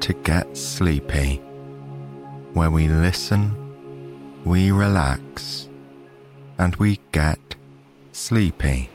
to 0.00 0.14
Get 0.14 0.56
Sleepy, 0.56 1.36
where 2.54 2.70
we 2.70 2.88
listen, 2.88 3.54
we 4.44 4.70
relax, 4.70 5.68
and 6.58 6.74
we 6.76 6.98
get 7.12 7.38
sleepy. 8.12 8.90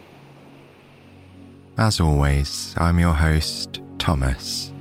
As 1.77 1.99
always, 1.99 2.73
I'm 2.77 2.99
your 2.99 3.13
host, 3.13 3.81
Thomas. 3.97 4.71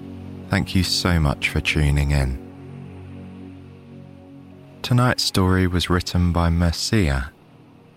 Thank 0.49 0.75
you 0.75 0.83
so 0.83 1.21
much 1.21 1.49
for 1.49 1.61
tuning 1.61 2.11
in. 2.13 2.39
Tonight's 4.83 5.25
story 5.25 5.67
was 5.67 5.91
written 5.91 6.33
by 6.33 6.49
Mersiha 6.51 7.31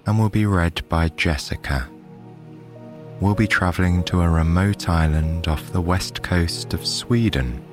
and 0.05 0.19
will 0.19 0.29
be 0.29 0.45
read 0.45 0.87
by 0.89 1.09
Jessika. 1.09 1.87
We'll 3.19 3.35
be 3.35 3.47
travelling 3.47 4.03
to 4.05 4.21
a 4.21 4.29
remote 4.29 4.87
island 4.87 5.47
off 5.47 5.71
the 5.71 5.81
west 5.81 6.23
coast 6.23 6.73
of 6.73 6.85
Sweden. 6.85 7.63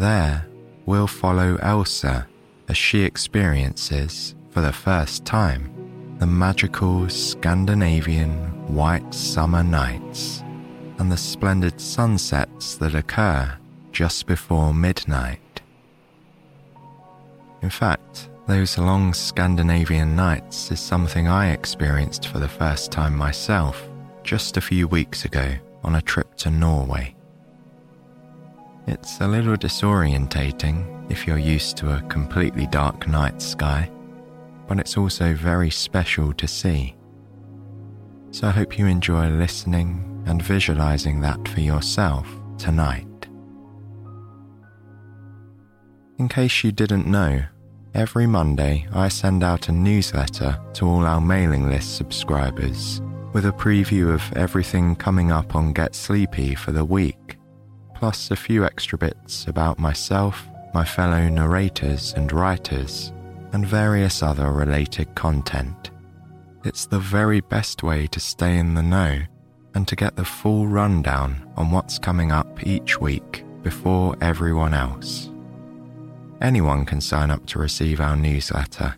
There, 0.00 0.46
we'll 0.86 1.06
follow 1.06 1.56
Elsa 1.56 2.26
as 2.70 2.78
she 2.78 3.02
experiences, 3.02 4.34
for 4.48 4.62
the 4.62 4.72
first 4.72 5.26
time, 5.26 6.16
the 6.18 6.26
magical 6.26 7.06
Scandinavian 7.10 8.32
white 8.74 9.12
summer 9.12 9.62
nights 9.62 10.42
and 10.98 11.12
the 11.12 11.18
splendid 11.18 11.78
sunsets 11.78 12.76
that 12.76 12.94
occur 12.94 13.58
just 13.92 14.26
before 14.26 14.72
midnight. 14.72 15.60
In 17.60 17.68
fact, 17.68 18.30
those 18.46 18.78
long 18.78 19.12
Scandinavian 19.12 20.16
nights 20.16 20.70
is 20.70 20.80
something 20.80 21.28
I 21.28 21.50
experienced 21.50 22.28
for 22.28 22.38
the 22.38 22.48
first 22.48 22.90
time 22.90 23.14
myself 23.14 23.86
just 24.22 24.56
a 24.56 24.62
few 24.62 24.88
weeks 24.88 25.26
ago 25.26 25.56
on 25.84 25.96
a 25.96 26.00
trip 26.00 26.36
to 26.36 26.50
Norway. 26.50 27.16
It's 28.90 29.20
a 29.20 29.28
little 29.28 29.56
disorientating 29.56 31.08
if 31.12 31.24
you're 31.24 31.38
used 31.38 31.76
to 31.76 31.96
a 31.96 32.02
completely 32.08 32.66
dark 32.66 33.06
night 33.06 33.40
sky, 33.40 33.88
but 34.66 34.80
it's 34.80 34.96
also 34.96 35.32
very 35.32 35.70
special 35.70 36.32
to 36.32 36.48
see. 36.48 36.96
So 38.32 38.48
I 38.48 38.50
hope 38.50 38.80
you 38.80 38.86
enjoy 38.86 39.28
listening 39.28 40.24
and 40.26 40.42
visualizing 40.42 41.20
that 41.20 41.46
for 41.46 41.60
yourself 41.60 42.26
tonight. 42.58 43.06
In 46.18 46.28
case 46.28 46.64
you 46.64 46.72
didn't 46.72 47.06
know, 47.06 47.44
every 47.94 48.26
Monday 48.26 48.88
I 48.92 49.06
send 49.06 49.44
out 49.44 49.68
a 49.68 49.72
newsletter 49.72 50.58
to 50.74 50.84
all 50.84 51.06
our 51.06 51.20
mailing 51.20 51.70
list 51.70 51.96
subscribers 51.96 53.00
with 53.34 53.46
a 53.46 53.52
preview 53.52 54.12
of 54.12 54.36
everything 54.36 54.96
coming 54.96 55.30
up 55.30 55.54
on 55.54 55.72
Get 55.72 55.94
Sleepy 55.94 56.56
for 56.56 56.72
the 56.72 56.84
week, 56.84 57.36
plus 58.00 58.30
a 58.30 58.36
few 58.36 58.64
extra 58.64 58.96
bits 58.96 59.46
about 59.46 59.78
myself, 59.78 60.48
my 60.72 60.82
fellow 60.82 61.28
narrators 61.28 62.14
and 62.14 62.32
writers, 62.32 63.12
and 63.52 63.66
various 63.66 64.22
other 64.22 64.50
related 64.50 65.14
content. 65.14 65.90
It's 66.64 66.86
the 66.86 66.98
very 66.98 67.42
best 67.42 67.82
way 67.82 68.06
to 68.06 68.18
stay 68.18 68.56
in 68.56 68.72
the 68.72 68.82
know 68.82 69.20
and 69.74 69.86
to 69.86 69.96
get 69.96 70.16
the 70.16 70.24
full 70.24 70.66
rundown 70.66 71.46
on 71.58 71.70
what's 71.70 71.98
coming 71.98 72.32
up 72.32 72.66
each 72.66 72.98
week 72.98 73.44
before 73.62 74.16
everyone 74.22 74.72
else. 74.72 75.30
Anyone 76.40 76.86
can 76.86 77.02
sign 77.02 77.30
up 77.30 77.44
to 77.48 77.58
receive 77.58 78.00
our 78.00 78.16
newsletter, 78.16 78.96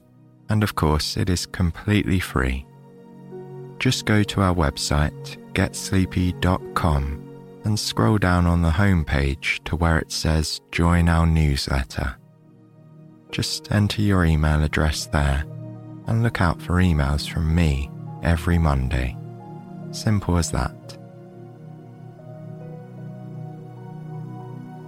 and 0.49 0.63
of 0.63 0.77
course, 0.77 1.17
it 1.17 1.29
is 1.29 1.45
completely 1.45 2.21
free 2.21 2.65
just 3.83 4.07
go 4.07 4.23
to 4.23 4.41
our 4.41 4.55
website, 4.55 5.37
getsleepy.com, 5.55 7.22
and 7.65 7.79
scroll 7.79 8.19
down 8.19 8.47
on 8.47 8.63
the 8.63 8.71
homepage 8.71 9.63
to 9.65 9.77
where 9.77 9.99
it 9.99 10.11
says 10.11 10.61
Join 10.71 11.09
Our 11.09 11.27
Newsletter. 11.27 12.17
Just 13.31 13.71
enter 13.73 14.03
your 14.03 14.25
email 14.25 14.63
address 14.63 15.07
there 15.07 15.45
and 16.07 16.23
look 16.23 16.41
out 16.41 16.61
for 16.61 16.75
emails 16.75 17.29
from 17.29 17.55
me 17.55 17.91
every 18.23 18.59
Monday. 18.59 19.17
Simple 19.91 20.37
as 20.37 20.51
that. 20.51 20.99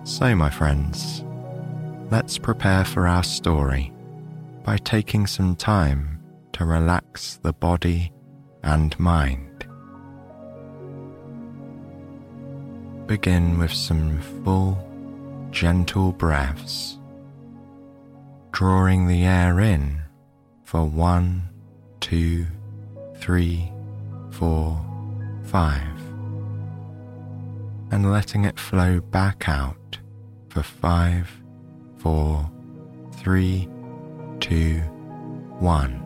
So, 0.05 0.35
my 0.35 0.51
friends, 0.51 1.25
let's 2.11 2.37
prepare 2.37 2.85
for 2.85 3.07
our 3.07 3.25
story 3.25 3.93
by 4.63 4.77
taking 4.79 5.27
some 5.27 5.57
time 5.57 6.21
to 6.53 6.65
relax 6.65 7.39
the 7.43 7.53
body 7.53 8.13
and 8.63 8.99
mind. 8.99 9.54
Begin 13.07 13.59
with 13.59 13.73
some 13.73 14.21
full, 14.45 14.79
gentle 15.51 16.13
breaths, 16.13 16.99
drawing 18.51 19.07
the 19.07 19.25
air 19.25 19.61
in 19.61 20.01
for 20.65 20.85
one, 20.85 21.43
two, 22.01 22.47
three, 23.17 23.71
four, 24.31 24.81
five, 25.45 25.99
and 27.91 28.11
letting 28.11 28.45
it 28.45 28.59
flow 28.59 29.01
back 29.01 29.49
out 29.49 29.99
for 30.49 30.63
five, 30.63 31.31
four, 31.99 32.51
three, 33.21 33.69
two, 34.41 34.81
one. 35.59 36.05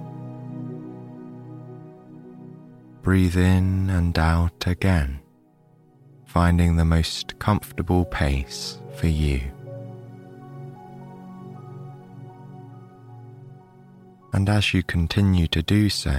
breathe 3.09 3.39
in 3.39 3.89
and 3.89 4.19
out 4.19 4.67
again, 4.67 5.18
finding 6.29 6.77
the 6.77 6.85
most 6.85 7.39
comfortable 7.39 8.05
pace 8.05 8.79
for 8.97 9.07
you. 9.07 9.41
And 14.35 14.47
as 14.51 14.75
you 14.75 14.83
continue 14.83 15.47
to 15.49 15.63
do 15.63 15.89
so, 15.89 16.15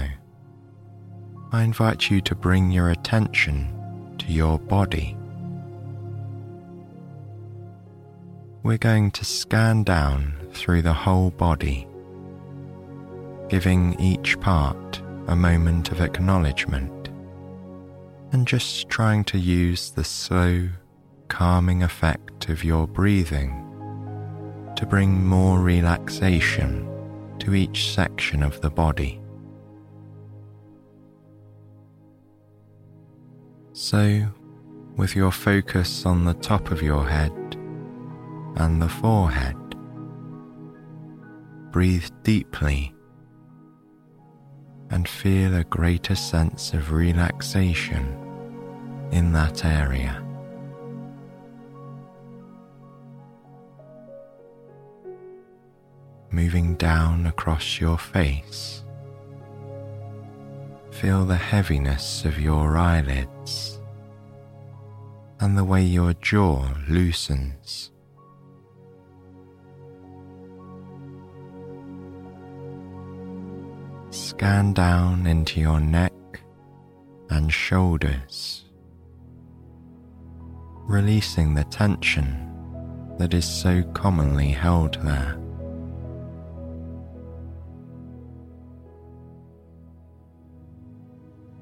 I 1.52 1.62
invite 1.62 2.10
you 2.10 2.20
to 2.22 2.34
bring 2.34 2.72
your 2.72 2.90
attention 2.90 3.72
to 4.18 4.32
your 4.32 4.58
body. 4.58 5.16
We're 8.64 8.78
going 8.78 9.12
to 9.12 9.24
scan 9.24 9.84
down 9.84 10.34
through 10.52 10.82
the 10.82 10.92
whole 10.92 11.30
body, 11.30 11.86
giving 13.48 13.98
each 14.00 14.40
part 14.40 15.00
a 15.28 15.36
moment 15.36 15.92
of 15.92 16.00
acknowledgement 16.00 16.99
and 18.32 18.46
just 18.46 18.88
trying 18.88 19.24
to 19.24 19.38
use 19.38 19.90
the 19.90 20.04
slow, 20.04 20.68
calming 21.28 21.82
effect 21.82 22.48
of 22.48 22.62
your 22.64 22.86
breathing 22.86 23.66
to 24.76 24.86
bring 24.86 25.26
more 25.26 25.58
relaxation 25.58 26.88
to 27.38 27.54
each 27.54 27.92
section 27.92 28.42
of 28.42 28.60
the 28.60 28.70
body. 28.70 29.20
So, 33.72 34.26
with 34.96 35.16
your 35.16 35.32
focus 35.32 36.04
on 36.04 36.24
the 36.24 36.34
top 36.34 36.70
of 36.70 36.82
your 36.82 37.08
head 37.08 37.32
and 38.56 38.80
the 38.80 38.88
forehead, 38.88 39.56
breathe 41.70 42.08
deeply 42.22 42.94
and 44.90 45.08
feel 45.08 45.54
a 45.54 45.64
greater 45.64 46.14
sense 46.14 46.74
of 46.74 46.92
relaxation 46.92 48.19
in 49.12 49.32
that 49.32 49.64
area. 49.64 50.24
moving 56.32 56.74
down 56.76 57.26
across 57.26 57.80
your 57.80 57.98
face. 57.98 58.82
Feel 60.90 61.24
the 61.24 61.36
heaviness 61.36 62.24
of 62.24 62.40
your 62.40 62.76
eyelids 62.76 63.80
and 65.40 65.56
the 65.56 65.64
way 65.64 65.82
your 65.82 66.12
jaw 66.14 66.68
loosens. 66.88 67.90
Scan 74.10 74.72
down 74.72 75.26
into 75.26 75.60
your 75.60 75.80
neck 75.80 76.12
and 77.28 77.52
shoulders, 77.52 78.64
releasing 80.90 81.54
the 81.54 81.62
tension 81.64 83.14
that 83.16 83.32
is 83.32 83.44
so 83.44 83.80
commonly 83.94 84.48
held 84.48 84.94
there. 85.04 85.38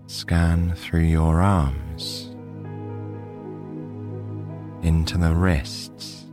Scan 0.06 0.74
through 0.74 1.02
your 1.02 1.42
arms, 1.42 2.30
into 4.82 5.18
the 5.18 5.34
wrists, 5.34 6.24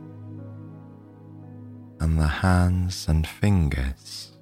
and 2.00 2.18
the 2.18 2.26
hands 2.26 3.08
and 3.08 3.26
fingers. 3.26 4.32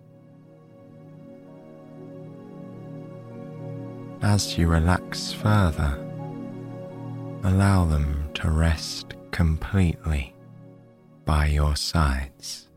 As 4.22 4.56
you 4.56 4.68
relax 4.68 5.32
further, 5.32 6.03
allow 7.44 7.84
them 7.84 8.30
to 8.32 8.50
rest 8.50 9.14
completely 9.30 10.34
by 11.26 11.46
your 11.46 11.76
sides. 11.76 12.68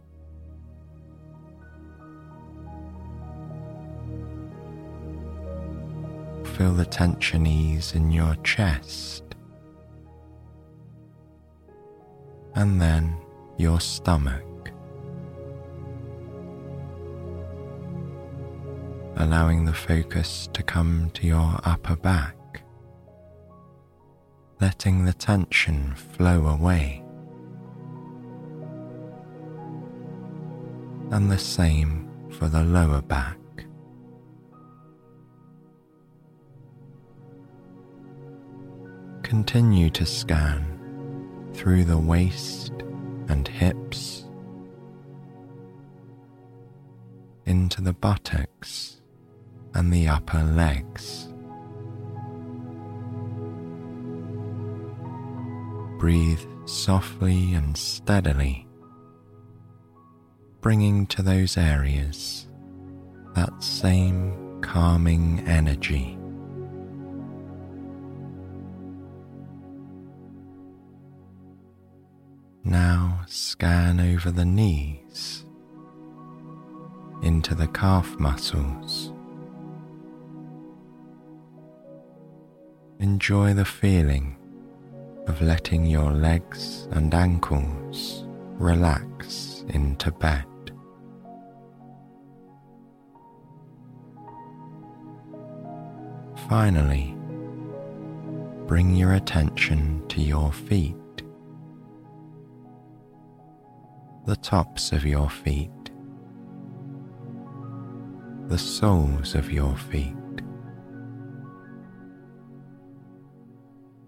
Feel 6.44 6.74
the 6.74 6.86
tension 6.86 7.48
ease 7.48 7.94
in 7.94 8.12
your 8.12 8.36
chest 8.44 9.24
and 12.56 12.82
then 12.82 13.16
your 13.58 13.80
stomach. 13.80 14.44
Allowing 19.16 19.64
the 19.64 19.74
focus 19.74 20.50
to 20.54 20.62
come 20.62 21.10
to 21.14 21.26
your 21.26 21.60
upper 21.64 21.96
back, 21.96 22.37
letting 24.60 25.06
the 25.06 25.14
tension 25.14 25.94
flow 25.96 26.48
away. 26.48 27.04
and 31.12 31.32
the 31.32 31.38
same 31.38 32.10
for 32.30 32.48
the 32.48 32.64
lower 32.64 33.02
back. 33.02 33.38
Continue 39.24 39.90
to 39.92 40.06
scan 40.06 40.66
through 41.54 41.84
the 41.86 41.98
waist 41.98 42.72
and 43.30 43.48
hips 43.48 44.26
into 47.46 47.82
the 47.82 47.94
buttocks 47.94 49.02
and 49.74 49.92
the 49.92 50.08
upper 50.08 50.44
legs. 50.44 51.30
Breathe 55.98 56.42
softly 56.66 57.54
and 57.54 57.76
steadily 57.76 58.68
bringing 60.62 61.06
to 61.08 61.22
those 61.22 61.58
areas 61.58 62.48
that 63.36 63.64
same 63.64 64.60
calming 64.62 65.40
energy. 65.48 66.18
Now 72.64 73.22
scan 73.28 74.00
over 74.00 74.32
the 74.32 74.46
knees 74.46 75.46
into 77.24 77.56
the 77.56 77.68
calf 77.68 78.20
muscles. 78.20 79.14
Enjoy 83.00 83.54
the 83.54 83.66
feeling 83.66 84.37
of 85.28 85.42
letting 85.42 85.86
your 85.86 86.12
legs 86.12 86.88
and 86.92 87.14
ankles 87.14 88.26
relax 88.58 89.64
into 89.70 90.12
bed. 90.12 90.46
Finally, 96.50 97.14
bring 98.68 98.96
your 98.96 99.14
attention 99.14 100.02
to 100.08 100.22
your 100.22 100.52
feet, 100.52 100.96
the 104.26 104.36
tops 104.38 104.92
of 104.92 105.06
your 105.06 105.30
feet, 105.30 105.72
the 108.48 108.58
soles 108.58 109.36
of 109.36 109.52
your 109.52 109.76
feet. 109.76 110.17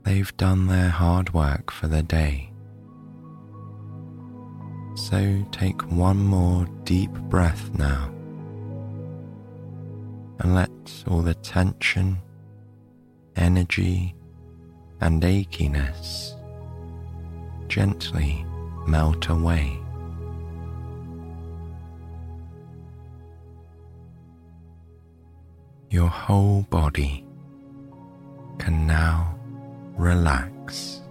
They've 0.03 0.35
done 0.37 0.67
their 0.67 0.89
hard 0.89 1.33
work 1.33 1.71
for 1.71 1.87
the 1.87 2.03
day. 2.03 2.51
So 4.95 5.45
take 5.51 5.81
one 5.91 6.17
more 6.17 6.65
deep 6.83 7.11
breath 7.11 7.71
now 7.73 8.13
and 10.39 10.55
let 10.55 10.71
all 11.07 11.21
the 11.21 11.35
tension 11.35 12.19
energy, 13.39 14.13
and 15.01 15.21
achiness 15.21 16.35
gently 17.67 18.45
melt 18.85 19.29
away. 19.29 19.79
Your 25.89 26.09
whole 26.09 26.63
body 26.69 27.25
can 28.57 28.85
now 28.85 29.38
relax. 29.99 31.01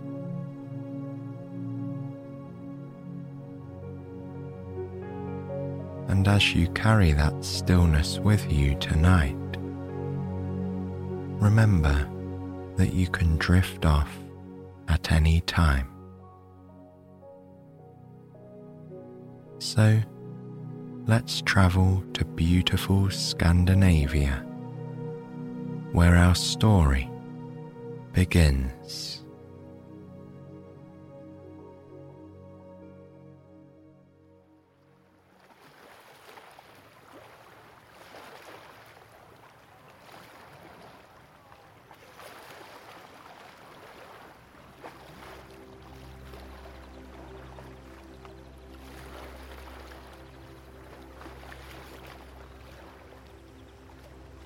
And 6.09 6.27
as 6.27 6.55
you 6.55 6.69
carry 6.69 7.13
that 7.13 7.45
stillness 7.45 8.19
with 8.19 8.51
you 8.51 8.75
tonight, 8.77 9.37
remember 11.39 12.09
that 12.77 12.95
you 12.95 13.09
can 13.09 13.37
drift 13.37 13.85
off 13.85 14.11
at 14.89 15.13
any 15.13 15.43
time. 15.43 15.89
So, 19.59 20.01
let's 21.07 21.43
travel 21.43 22.03
to 22.15 22.25
beautiful 22.25 23.11
Scandinavia, 23.11 24.47
where 25.93 26.17
our 26.17 26.35
story 26.35 27.11
begins. 28.19 29.23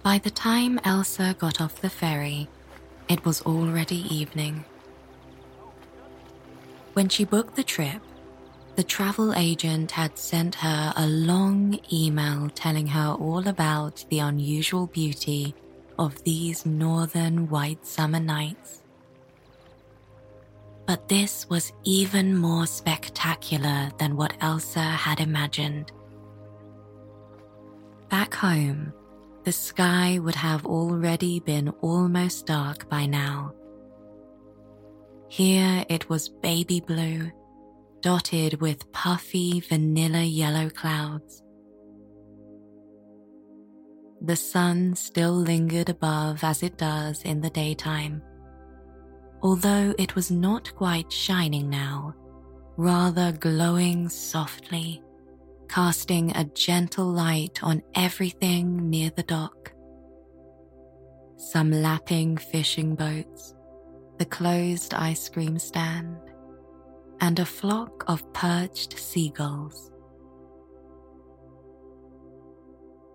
By 0.03 0.19
the 0.19 0.31
time 0.31 0.79
Elsa 0.85 1.35
got 1.39 1.59
off 1.63 1.81
the 1.81 1.89
ferry, 1.89 2.49
it 3.13 3.25
was 3.27 3.43
already 3.43 4.07
evening. 4.15 4.65
When 6.95 7.11
she 7.11 7.25
booked 7.27 7.57
the 7.57 7.63
trip, 7.63 8.01
the 8.75 8.83
travel 8.83 9.35
agent 9.35 9.91
had 9.91 10.19
sent 10.19 10.55
her 10.57 10.95
a 10.97 11.07
long 11.07 11.79
email 11.93 12.49
telling 12.55 12.87
her 12.87 13.13
all 13.21 13.47
about 13.47 14.03
the 14.09 14.21
unusual 14.21 14.87
beauty 14.87 15.55
of 15.99 16.25
these 16.25 16.65
northern 16.65 17.51
white 17.51 17.85
summer 17.85 18.19
nights. 18.21 18.83
But 20.87 21.09
this 21.09 21.47
was 21.51 21.73
even 21.85 22.35
more 22.35 22.67
spectacular 22.67 23.91
than 23.99 24.17
what 24.17 24.35
Elsa 24.41 24.81
had 24.81 25.21
imagined. 25.21 25.93
Back 28.09 28.35
home, 28.35 28.95
the 29.45 29.53
sky 29.53 30.19
would 30.21 30.37
have 30.37 30.65
already 30.67 31.41
been 31.41 31.69
almost 31.81 32.47
dark 32.47 32.89
by 32.89 33.07
now. 33.07 33.53
Here 35.29 35.85
it 35.89 36.09
was 36.09 36.29
baby 36.29 36.81
blue, 36.81 37.31
dotted 38.01 38.61
with 38.61 38.91
puffy 38.93 39.61
vanilla 39.61 40.23
yellow 40.23 40.71
clouds. 40.71 41.43
The 44.21 44.37
sun 44.37 44.95
still 44.95 45.35
lingered 45.35 45.89
above 45.89 46.45
as 46.45 46.63
it 46.63 46.79
does 46.79 47.23
in 47.23 47.41
the 47.41 47.51
daytime, 47.51 48.23
although 49.43 49.93
it 49.99 50.15
was 50.15 50.31
not 50.31 50.73
quite 50.77 51.11
shining 51.11 51.69
now, 51.69 52.15
rather 52.77 53.33
glowing 53.33 54.09
softly 54.09 55.03
casting 55.73 56.31
a 56.37 56.45
gentle 56.45 57.07
light 57.11 57.63
on 57.63 57.83
everything 57.95 58.91
near 58.91 59.09
the 59.17 59.23
dock. 59.23 59.73
Some 61.39 61.71
lapping 61.71 62.37
fishing 62.37 62.95
boats, 62.95 63.55
the 64.19 64.27
closed 64.27 64.93
ice 64.93 65.31
cream 65.31 65.59
stand, 65.59 66.19
and 67.23 67.39
a 67.39 67.47
flock 67.47 68.05
of 68.07 68.31
perched 68.35 68.99
seagulls. 68.99 69.91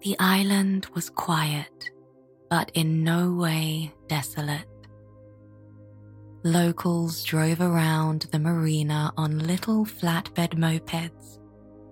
The 0.01 0.15
island 0.17 0.87
was 0.95 1.11
quiet, 1.11 1.91
but 2.49 2.71
in 2.73 3.03
no 3.03 3.33
way 3.33 3.93
desolate. 4.07 4.65
Locals 6.43 7.23
drove 7.23 7.61
around 7.61 8.25
the 8.31 8.39
marina 8.39 9.13
on 9.15 9.45
little 9.45 9.85
flatbed 9.85 10.55
mopeds, 10.55 11.37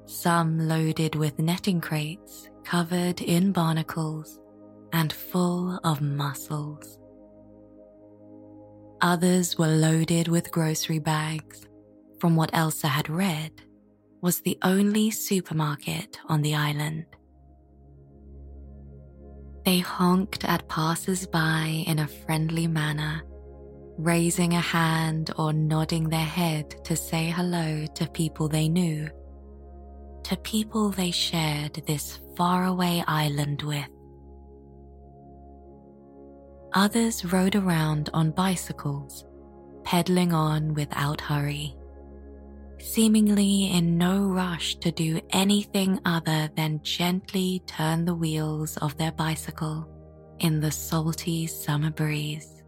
some 0.05 0.67
loaded 0.67 1.15
with 1.15 1.39
netting 1.39 1.81
crates 1.81 2.50
covered 2.63 3.21
in 3.21 3.51
barnacles 3.51 4.39
and 4.93 5.12
full 5.12 5.79
of 5.83 6.01
mussels. 6.01 7.00
Others 9.01 9.57
were 9.57 9.67
loaded 9.67 10.27
with 10.27 10.51
grocery 10.51 11.00
bags. 11.00 11.67
From 12.19 12.35
what 12.35 12.50
Elsa 12.53 12.88
had 12.88 13.09
read, 13.09 13.51
was 14.21 14.39
the 14.39 14.57
only 14.63 15.12
supermarket 15.12 16.17
on 16.27 16.41
the 16.41 16.55
island. 16.55 17.05
They 19.65 19.79
honked 19.79 20.45
at 20.45 20.67
passers 20.69 21.27
by 21.27 21.83
in 21.85 22.00
a 22.00 22.07
friendly 22.07 22.67
manner, 22.67 23.21
raising 23.97 24.53
a 24.53 24.62
hand 24.62 25.31
or 25.38 25.53
nodding 25.53 26.09
their 26.09 26.19
head 26.19 26.83
to 26.85 26.95
say 26.95 27.29
hello 27.29 27.85
to 27.95 28.07
people 28.07 28.47
they 28.47 28.69
knew, 28.69 29.09
to 30.25 30.38
people 30.38 30.89
they 30.89 31.12
shared 31.12 31.74
this 31.88 32.20
faraway 32.36 33.03
island 33.08 33.62
with. 33.62 33.88
Others 36.74 37.25
rode 37.25 37.55
around 37.55 38.10
on 38.13 38.32
bicycles, 38.32 39.25
pedaling 39.84 40.34
on 40.34 40.74
without 40.74 41.22
hurry 41.22 41.75
seemingly 42.86 43.72
in 43.72 43.98
no 43.98 44.27
rush 44.27 44.75
to 44.75 44.91
do 44.91 45.20
anything 45.32 46.00
other 46.05 46.50
than 46.55 46.82
gently 46.84 47.62
turn 47.65 48.05
the 48.05 48.13
wheels 48.13 48.77
of 48.77 48.98
their 48.98 49.12
bicycle 49.12 49.88
in 50.39 50.60
the 50.60 50.72
salty 50.72 51.48
summer 51.48 51.89
breeze. 51.89 52.63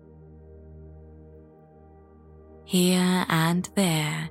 Here 2.66 3.26
and 3.30 3.70
there, 3.76 4.30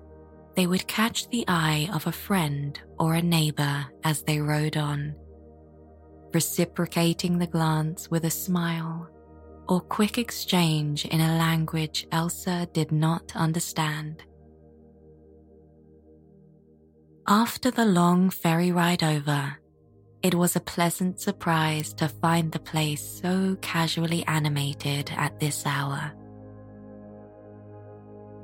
they 0.56 0.66
would 0.66 0.88
catch 0.88 1.28
the 1.28 1.44
eye 1.46 1.88
of 1.92 2.06
a 2.06 2.12
friend 2.12 2.80
or 2.98 3.14
a 3.14 3.22
neighbor 3.22 3.84
as 4.04 4.22
they 4.22 4.40
rode 4.40 4.76
on, 4.76 5.14
reciprocating 6.32 7.38
the 7.38 7.46
glance 7.46 8.10
with 8.10 8.24
a 8.24 8.30
smile 8.30 9.08
or 9.68 9.80
quick 9.80 10.16
exchange 10.16 11.04
in 11.04 11.20
a 11.20 11.36
language 11.36 12.06
Elsa 12.10 12.68
did 12.72 12.90
not 12.90 13.34
understand. 13.36 14.22
After 17.28 17.70
the 17.70 17.84
long 17.84 18.30
ferry 18.30 18.72
ride 18.72 19.02
over, 19.02 19.58
it 20.22 20.34
was 20.34 20.56
a 20.56 20.60
pleasant 20.60 21.20
surprise 21.20 21.92
to 21.94 22.08
find 22.08 22.50
the 22.50 22.60
place 22.60 23.20
so 23.22 23.56
casually 23.60 24.24
animated 24.26 25.10
at 25.16 25.38
this 25.38 25.66
hour. 25.66 26.12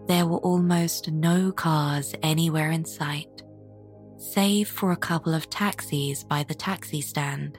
There 0.07 0.27
were 0.27 0.39
almost 0.39 1.11
no 1.11 1.53
cars 1.53 2.15
anywhere 2.23 2.71
in 2.71 2.85
sight, 2.85 3.43
save 4.17 4.69
for 4.69 4.93
a 4.93 4.97
couple 4.97 5.35
of 5.35 5.49
taxis 5.49 6.25
by 6.25 6.43
the 6.43 6.55
taxi 6.55 7.01
stand. 7.01 7.59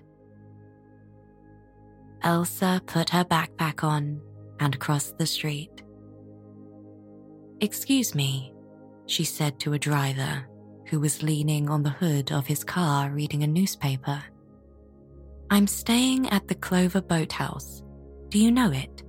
Elsa 2.21 2.81
put 2.85 3.09
her 3.09 3.25
backpack 3.25 3.83
on 3.83 4.21
and 4.59 4.79
crossed 4.79 5.17
the 5.17 5.25
street. 5.25 5.83
Excuse 7.59 8.13
me, 8.13 8.53
she 9.07 9.23
said 9.23 9.59
to 9.59 9.73
a 9.73 9.79
driver 9.79 10.45
who 10.87 10.99
was 10.99 11.23
leaning 11.23 11.69
on 11.69 11.83
the 11.83 11.89
hood 11.89 12.31
of 12.31 12.45
his 12.45 12.63
car 12.63 13.09
reading 13.09 13.43
a 13.43 13.47
newspaper. 13.47 14.23
I'm 15.49 15.67
staying 15.67 16.29
at 16.29 16.47
the 16.47 16.55
Clover 16.55 17.01
Boathouse. 17.01 17.83
Do 18.29 18.39
you 18.39 18.51
know 18.51 18.71
it? 18.71 19.03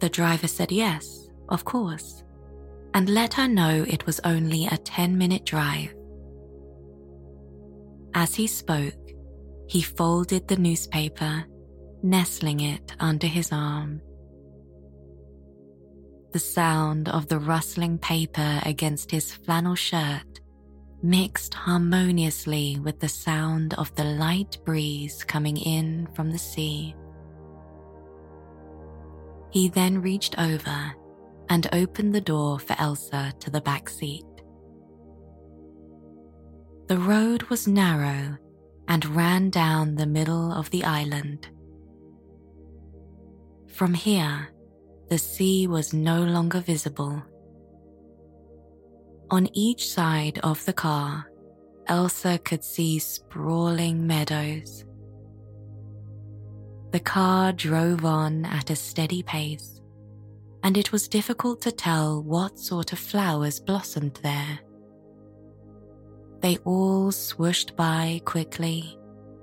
The 0.00 0.08
driver 0.08 0.48
said 0.48 0.72
yes, 0.72 1.28
of 1.48 1.64
course, 1.64 2.24
and 2.94 3.08
let 3.08 3.34
her 3.34 3.48
know 3.48 3.84
it 3.88 4.06
was 4.06 4.20
only 4.24 4.66
a 4.66 4.76
10 4.76 5.16
minute 5.16 5.44
drive. 5.44 5.94
As 8.14 8.34
he 8.34 8.46
spoke, 8.46 8.94
he 9.68 9.80
folded 9.80 10.48
the 10.48 10.56
newspaper, 10.56 11.44
nestling 12.02 12.60
it 12.60 12.94
under 13.00 13.26
his 13.26 13.52
arm 13.52 14.02
the 16.32 16.38
sound 16.38 17.10
of 17.10 17.28
the 17.28 17.38
rustling 17.38 17.98
paper 17.98 18.60
against 18.64 19.10
his 19.10 19.32
flannel 19.32 19.74
shirt 19.74 20.40
mixed 21.02 21.52
harmoniously 21.52 22.78
with 22.82 22.98
the 23.00 23.08
sound 23.08 23.74
of 23.74 23.94
the 23.96 24.04
light 24.04 24.56
breeze 24.64 25.24
coming 25.24 25.58
in 25.58 26.08
from 26.14 26.30
the 26.30 26.38
sea. 26.38 26.94
He 29.50 29.68
then 29.68 30.00
reached 30.00 30.38
over 30.38 30.94
and 31.52 31.68
opened 31.74 32.14
the 32.14 32.20
door 32.22 32.58
for 32.58 32.74
Elsa 32.78 33.30
to 33.38 33.50
the 33.50 33.60
back 33.60 33.90
seat. 33.90 34.24
The 36.86 36.96
road 36.96 37.42
was 37.50 37.68
narrow 37.68 38.38
and 38.88 39.04
ran 39.14 39.50
down 39.50 39.94
the 39.94 40.06
middle 40.06 40.50
of 40.50 40.70
the 40.70 40.82
island. 40.82 41.46
From 43.66 43.92
here, 43.92 44.48
the 45.10 45.18
sea 45.18 45.66
was 45.66 45.92
no 45.92 46.22
longer 46.22 46.60
visible. 46.60 47.22
On 49.30 49.46
each 49.52 49.90
side 49.90 50.38
of 50.42 50.64
the 50.64 50.72
car, 50.72 51.30
Elsa 51.86 52.38
could 52.38 52.64
see 52.64 52.98
sprawling 52.98 54.06
meadows. 54.06 54.86
The 56.92 57.00
car 57.00 57.52
drove 57.52 58.06
on 58.06 58.46
at 58.46 58.70
a 58.70 58.76
steady 58.76 59.22
pace, 59.22 59.71
and 60.62 60.76
it 60.76 60.92
was 60.92 61.08
difficult 61.08 61.60
to 61.62 61.72
tell 61.72 62.22
what 62.22 62.58
sort 62.58 62.92
of 62.92 62.98
flowers 62.98 63.58
blossomed 63.58 64.18
there. 64.22 64.60
They 66.40 66.56
all 66.64 67.10
swooshed 67.10 67.76
by 67.76 68.20
quickly, 68.24 68.98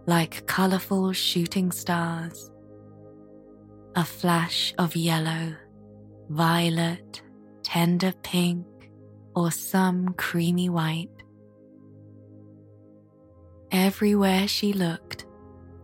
like 0.05 0.45
colourful 0.47 1.13
shooting 1.13 1.71
stars 1.71 2.51
a 3.95 4.03
flash 4.05 4.73
of 4.77 4.95
yellow, 4.95 5.53
violet, 6.29 7.21
tender 7.63 8.13
pink, 8.23 8.65
or 9.35 9.51
some 9.51 10.13
creamy 10.13 10.69
white. 10.69 11.09
Everywhere 13.71 14.47
she 14.47 14.73
looked, 14.73 15.25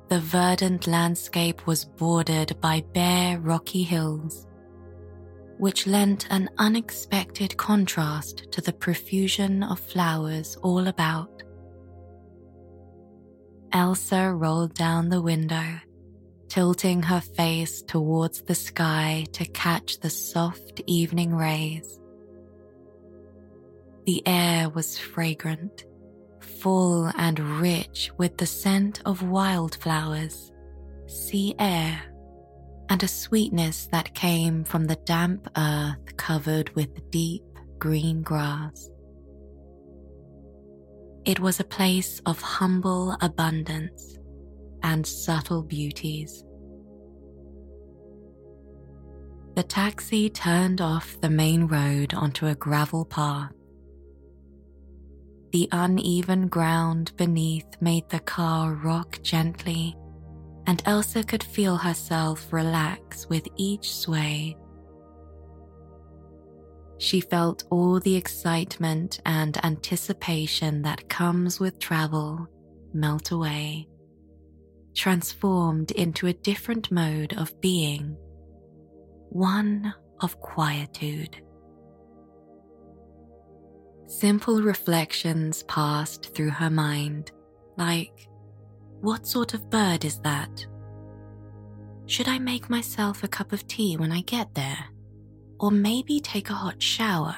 the 0.07 0.19
verdant 0.19 0.87
landscape 0.87 1.65
was 1.67 1.83
bordered 1.83 2.59
by 2.61 2.83
bare 2.93 3.39
rocky 3.39 3.83
hills, 3.83 4.47
which 5.57 5.87
lent 5.87 6.27
an 6.29 6.49
unexpected 6.57 7.55
contrast 7.57 8.51
to 8.51 8.61
the 8.61 8.73
profusion 8.73 9.63
of 9.63 9.79
flowers 9.79 10.57
all 10.61 10.87
about. 10.87 11.43
Elsa 13.71 14.33
rolled 14.33 14.73
down 14.73 15.09
the 15.09 15.21
window 15.21 15.79
tilting 16.47 17.01
her 17.01 17.19
face 17.19 17.81
towards 17.81 18.41
the 18.43 18.55
sky 18.55 19.25
to 19.33 19.45
catch 19.47 19.99
the 19.99 20.09
soft 20.09 20.81
evening 20.87 21.35
rays. 21.35 21.99
The 24.05 24.23
air 24.25 24.69
was 24.69 24.97
fragrant, 24.97 25.83
full 26.39 27.11
and 27.17 27.39
rich 27.59 28.11
with 28.17 28.37
the 28.37 28.45
scent 28.45 29.01
of 29.05 29.27
wildflowers, 29.29 30.53
sea 31.07 31.55
air, 31.59 32.01
and 32.89 33.01
a 33.03 33.07
sweetness 33.07 33.87
that 33.91 34.13
came 34.13 34.63
from 34.63 34.85
the 34.85 34.95
damp 35.05 35.49
earth 35.57 36.17
covered 36.17 36.73
with 36.75 37.09
deep 37.11 37.43
green 37.79 38.21
grass. 38.21 38.89
It 41.25 41.39
was 41.39 41.59
a 41.59 41.63
place 41.63 42.21
of 42.25 42.39
humble 42.39 43.17
abundance 43.21 44.17
and 44.83 45.05
subtle 45.05 45.63
beauties. 45.63 46.43
The 49.55 49.63
taxi 49.63 50.29
turned 50.29 50.81
off 50.81 51.19
the 51.21 51.29
main 51.29 51.65
road 51.65 52.13
onto 52.13 52.45
a 52.45 52.55
gravel 52.55 53.05
path. 53.05 53.51
The 55.51 55.69
uneven 55.71 56.49
ground 56.49 57.13
beneath 57.15 57.81
made 57.81 58.09
the 58.09 58.19
car 58.19 58.73
rock 58.73 59.19
gently, 59.23 59.95
and 60.67 60.81
Elsa 60.85 61.23
could 61.23 61.43
feel 61.43 61.77
herself 61.77 62.51
relax 62.51 63.27
with 63.27 63.47
each 63.55 63.95
sway. 63.95 64.57
She 66.97 67.19
felt 67.19 67.65
all 67.69 67.99
the 67.99 68.15
excitement 68.15 69.19
and 69.25 69.63
anticipation 69.63 70.81
that 70.83 71.09
comes 71.09 71.59
with 71.59 71.77
travel 71.79 72.47
melt 72.93 73.31
away, 73.31 73.87
transformed 74.95 75.91
into 75.91 76.27
a 76.27 76.33
different 76.33 76.91
mode 76.91 77.33
of 77.33 77.59
being, 77.59 78.15
one 79.29 79.93
of 80.21 80.39
quietude. 80.39 81.37
Simple 84.07 84.61
reflections 84.61 85.63
passed 85.63 86.33
through 86.33 86.51
her 86.51 86.69
mind, 86.69 87.31
like, 87.77 88.29
What 89.01 89.27
sort 89.27 89.53
of 89.53 89.69
bird 89.69 90.05
is 90.05 90.19
that? 90.19 90.65
Should 92.07 92.27
I 92.27 92.39
make 92.39 92.69
myself 92.69 93.23
a 93.23 93.27
cup 93.27 93.51
of 93.51 93.67
tea 93.67 93.97
when 93.97 94.11
I 94.11 94.21
get 94.21 94.53
there? 94.53 94.85
Or 95.59 95.71
maybe 95.71 96.19
take 96.19 96.49
a 96.49 96.53
hot 96.53 96.81
shower? 96.81 97.35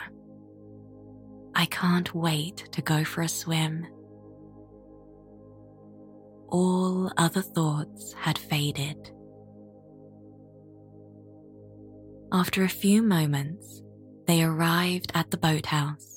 I 1.55 1.65
can't 1.65 2.13
wait 2.13 2.67
to 2.71 2.81
go 2.81 3.03
for 3.03 3.21
a 3.21 3.27
swim. 3.27 3.87
All 6.49 7.11
other 7.17 7.41
thoughts 7.41 8.13
had 8.13 8.37
faded. 8.37 9.11
After 12.31 12.63
a 12.63 12.69
few 12.69 13.01
moments, 13.01 13.81
they 14.27 14.43
arrived 14.43 15.11
at 15.15 15.31
the 15.31 15.37
boathouse. 15.37 16.16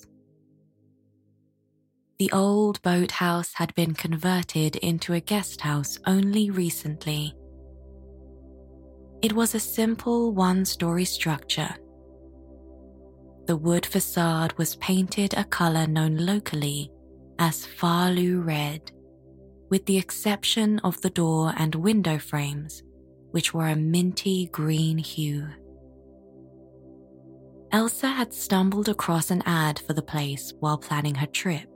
The 2.20 2.30
old 2.32 2.82
boathouse 2.82 3.54
had 3.54 3.74
been 3.74 3.94
converted 3.94 4.76
into 4.76 5.14
a 5.14 5.20
guest 5.20 5.62
house 5.62 5.98
only 6.06 6.50
recently. 6.50 7.34
It 9.22 9.32
was 9.32 9.54
a 9.54 9.58
simple 9.58 10.34
one 10.34 10.66
story 10.66 11.06
structure. 11.06 11.74
The 13.46 13.56
wood 13.56 13.86
facade 13.86 14.52
was 14.58 14.76
painted 14.76 15.32
a 15.32 15.44
color 15.44 15.86
known 15.86 16.18
locally 16.18 16.92
as 17.38 17.64
Falu 17.64 18.44
Red, 18.44 18.92
with 19.70 19.86
the 19.86 19.96
exception 19.96 20.78
of 20.80 21.00
the 21.00 21.08
door 21.08 21.54
and 21.56 21.74
window 21.74 22.18
frames, 22.18 22.82
which 23.30 23.54
were 23.54 23.68
a 23.68 23.76
minty 23.76 24.50
green 24.52 24.98
hue. 24.98 25.48
Elsa 27.72 28.08
had 28.08 28.34
stumbled 28.34 28.90
across 28.90 29.30
an 29.30 29.42
ad 29.46 29.78
for 29.78 29.94
the 29.94 30.02
place 30.02 30.52
while 30.60 30.76
planning 30.76 31.14
her 31.14 31.26
trip. 31.26 31.69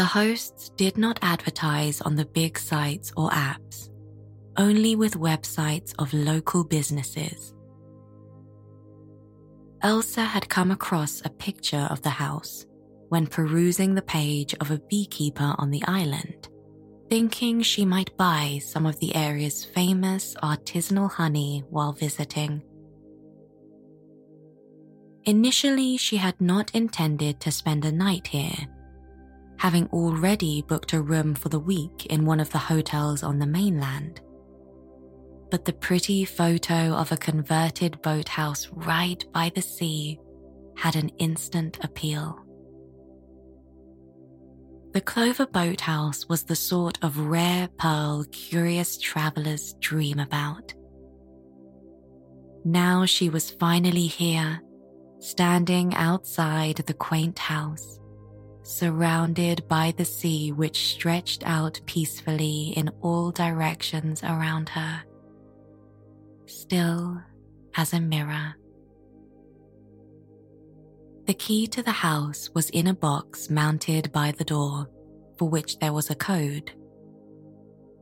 The 0.00 0.06
hosts 0.06 0.70
did 0.76 0.96
not 0.96 1.18
advertise 1.20 2.00
on 2.00 2.16
the 2.16 2.24
big 2.24 2.58
sites 2.58 3.12
or 3.18 3.28
apps, 3.28 3.90
only 4.56 4.96
with 4.96 5.18
websites 5.18 5.92
of 5.98 6.14
local 6.14 6.64
businesses. 6.64 7.52
Elsa 9.82 10.22
had 10.22 10.48
come 10.48 10.70
across 10.70 11.20
a 11.22 11.28
picture 11.28 11.86
of 11.90 12.00
the 12.00 12.08
house 12.08 12.64
when 13.10 13.26
perusing 13.26 13.94
the 13.94 14.00
page 14.00 14.54
of 14.54 14.70
a 14.70 14.80
beekeeper 14.88 15.54
on 15.58 15.68
the 15.68 15.84
island, 15.86 16.48
thinking 17.10 17.60
she 17.60 17.84
might 17.84 18.16
buy 18.16 18.58
some 18.64 18.86
of 18.86 18.98
the 19.00 19.14
area's 19.14 19.66
famous 19.66 20.34
artisanal 20.42 21.10
honey 21.10 21.62
while 21.68 21.92
visiting. 21.92 22.62
Initially, 25.26 25.98
she 25.98 26.16
had 26.16 26.40
not 26.40 26.74
intended 26.74 27.38
to 27.40 27.52
spend 27.52 27.84
a 27.84 27.92
night 27.92 28.28
here 28.28 28.66
having 29.60 29.86
already 29.88 30.62
booked 30.62 30.94
a 30.94 31.02
room 31.02 31.34
for 31.34 31.50
the 31.50 31.58
week 31.58 32.06
in 32.06 32.24
one 32.24 32.40
of 32.40 32.48
the 32.48 32.58
hotels 32.58 33.22
on 33.22 33.38
the 33.38 33.46
mainland. 33.46 34.18
But 35.50 35.66
the 35.66 35.74
pretty 35.74 36.24
photo 36.24 36.94
of 36.94 37.12
a 37.12 37.18
converted 37.18 38.00
boathouse 38.00 38.68
right 38.72 39.22
by 39.34 39.52
the 39.54 39.60
sea 39.60 40.18
had 40.78 40.96
an 40.96 41.10
instant 41.18 41.76
appeal. 41.84 42.38
The 44.92 45.02
Clover 45.02 45.46
Boathouse 45.46 46.26
was 46.26 46.44
the 46.44 46.56
sort 46.56 46.98
of 47.02 47.18
rare 47.18 47.68
pearl 47.76 48.24
curious 48.32 48.96
travelers 48.96 49.74
dream 49.78 50.20
about. 50.20 50.72
Now 52.64 53.04
she 53.04 53.28
was 53.28 53.50
finally 53.50 54.06
here, 54.06 54.62
standing 55.18 55.94
outside 55.96 56.76
the 56.76 56.94
quaint 56.94 57.38
house 57.38 58.00
surrounded 58.70 59.66
by 59.68 59.92
the 59.96 60.04
sea 60.04 60.52
which 60.52 60.92
stretched 60.92 61.42
out 61.44 61.80
peacefully 61.86 62.72
in 62.76 62.88
all 63.00 63.30
directions 63.32 64.22
around 64.22 64.68
her, 64.68 65.02
still 66.46 67.20
as 67.76 67.92
a 67.92 68.00
mirror. 68.00 68.54
The 71.26 71.34
key 71.34 71.66
to 71.68 71.82
the 71.82 71.90
house 71.90 72.50
was 72.54 72.70
in 72.70 72.86
a 72.86 72.94
box 72.94 73.50
mounted 73.50 74.12
by 74.12 74.32
the 74.32 74.44
door, 74.44 74.88
for 75.36 75.48
which 75.48 75.78
there 75.78 75.92
was 75.92 76.10
a 76.10 76.14
code. 76.14 76.72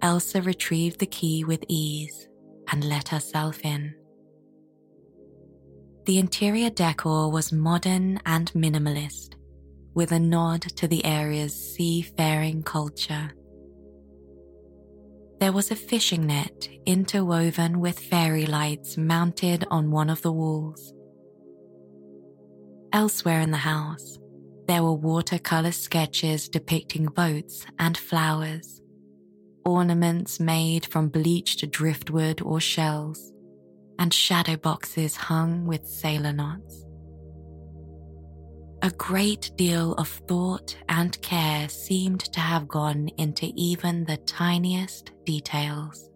Elsa 0.03 0.43
retrieved 0.43 1.01
the 1.01 1.07
key 1.07 1.45
with 1.45 1.65
ease 1.69 2.29
and 2.71 2.85
let 2.85 3.09
herself 3.09 3.61
in. 3.65 3.95
The 6.05 6.19
interior 6.19 6.71
decor 6.71 7.31
was 7.31 7.53
modern 7.53 8.21
and 8.25 8.51
minimalist, 8.53 9.35
with 9.95 10.13
a 10.13 10.19
nod 10.19 10.63
to 10.63 10.87
the 10.89 11.05
area's 11.05 11.55
seafaring 11.55 12.63
culture. 12.63 13.33
There 15.41 15.53
was 15.53 15.71
a 15.71 15.77
fishing 15.77 16.27
net 16.27 16.69
interwoven 16.85 17.79
with 17.79 17.99
fairy 17.99 18.47
lights 18.47 18.97
mounted 18.97 19.65
on 19.71 19.91
one 19.91 20.11
of 20.11 20.23
the 20.23 20.33
walls. 20.33 20.93
Elsewhere 22.93 23.41
in 23.41 23.51
the 23.51 23.59
house, 23.59 24.19
there 24.67 24.83
were 24.83 24.95
watercolor 24.95 25.73
sketches 25.73 26.49
depicting 26.49 27.07
boats 27.07 27.65
and 27.79 27.97
flowers, 27.97 28.83
ornaments 29.65 30.41
made 30.41 30.87
from 30.87 31.09
bleached 31.09 31.71
driftwood 31.71 32.43
or 32.43 32.61
shells, 32.61 33.33
and 33.99 34.13
shadow 34.13 34.57
boxes 34.57 35.17
hung 35.17 35.67
with 35.67 35.87
sailor 35.87 36.33
knots. 36.33 36.85
A 38.81 38.91
great 38.91 39.51
deal 39.57 39.95
of 39.95 40.09
thought 40.29 40.77
and 40.89 41.21
care 41.21 41.69
seemed 41.69 42.21
to 42.21 42.39
have 42.39 42.69
gone 42.69 43.09
into 43.19 43.51
even 43.57 44.05
the 44.05 44.19
tiniest 44.19 45.11
details. 45.25 46.09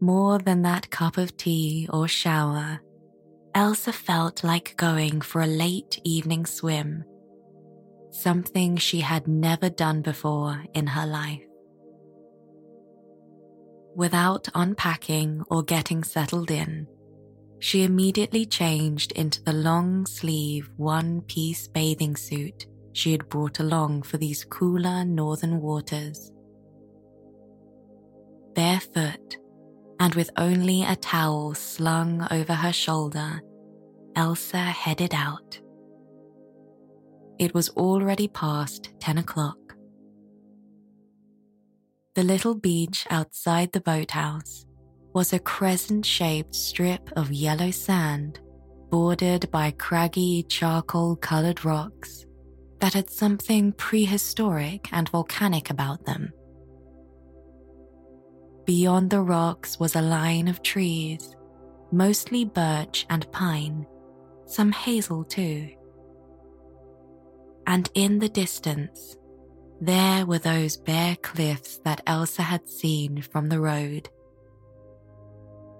More 0.00 0.40
than 0.40 0.62
that 0.62 0.90
cup 0.90 1.18
of 1.18 1.36
tea 1.36 1.88
or 1.92 2.08
shower, 2.08 2.80
Elsa 3.54 3.92
felt 3.92 4.42
like 4.42 4.76
going 4.76 5.20
for 5.20 5.40
a 5.40 5.46
late 5.46 6.00
evening 6.04 6.46
swim, 6.46 7.04
something 8.10 8.76
she 8.76 9.00
had 9.00 9.28
never 9.28 9.70
done 9.70 10.02
before 10.02 10.64
in 10.74 10.88
her 10.88 11.06
life. 11.06 11.44
Without 13.94 14.48
unpacking 14.56 15.44
or 15.48 15.62
getting 15.62 16.02
settled 16.02 16.50
in, 16.50 16.88
she 17.64 17.82
immediately 17.82 18.44
changed 18.44 19.10
into 19.12 19.42
the 19.42 19.52
long 19.54 20.04
sleeve 20.04 20.70
one 20.76 21.22
piece 21.22 21.66
bathing 21.66 22.14
suit 22.14 22.66
she 22.92 23.10
had 23.10 23.26
brought 23.30 23.58
along 23.58 24.02
for 24.02 24.18
these 24.18 24.44
cooler 24.44 25.02
northern 25.02 25.62
waters. 25.62 26.30
Barefoot 28.54 29.38
and 29.98 30.14
with 30.14 30.28
only 30.36 30.82
a 30.84 30.94
towel 30.94 31.54
slung 31.54 32.28
over 32.30 32.52
her 32.52 32.72
shoulder, 32.72 33.40
Elsa 34.14 34.58
headed 34.58 35.14
out. 35.14 35.58
It 37.38 37.54
was 37.54 37.70
already 37.70 38.28
past 38.28 38.92
10 39.00 39.16
o'clock. 39.16 39.56
The 42.14 42.24
little 42.24 42.54
beach 42.54 43.06
outside 43.08 43.72
the 43.72 43.80
boathouse 43.80 44.66
was 45.14 45.32
a 45.32 45.38
crescent 45.38 46.04
shaped 46.04 46.54
strip 46.54 47.08
of 47.16 47.32
yellow 47.32 47.70
sand 47.70 48.40
bordered 48.90 49.50
by 49.50 49.70
craggy 49.72 50.42
charcoal 50.44 51.16
colored 51.16 51.64
rocks 51.64 52.26
that 52.80 52.94
had 52.94 53.08
something 53.08 53.72
prehistoric 53.72 54.88
and 54.92 55.08
volcanic 55.08 55.70
about 55.70 56.04
them. 56.04 56.32
Beyond 58.66 59.10
the 59.10 59.20
rocks 59.20 59.78
was 59.78 59.94
a 59.94 60.02
line 60.02 60.48
of 60.48 60.62
trees, 60.62 61.34
mostly 61.92 62.44
birch 62.44 63.06
and 63.08 63.30
pine, 63.30 63.86
some 64.46 64.72
hazel 64.72 65.24
too. 65.24 65.70
And 67.66 67.88
in 67.94 68.18
the 68.18 68.28
distance, 68.28 69.16
there 69.80 70.26
were 70.26 70.38
those 70.38 70.76
bare 70.76 71.16
cliffs 71.16 71.78
that 71.84 72.02
Elsa 72.06 72.42
had 72.42 72.68
seen 72.68 73.22
from 73.22 73.48
the 73.48 73.60
road 73.60 74.08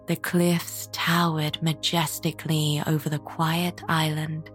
the 0.07 0.17
cliffs 0.17 0.89
towered 0.93 1.63
majestically 1.63 2.83
over 2.87 3.09
the 3.09 3.19
quiet 3.19 3.83
island, 3.89 4.51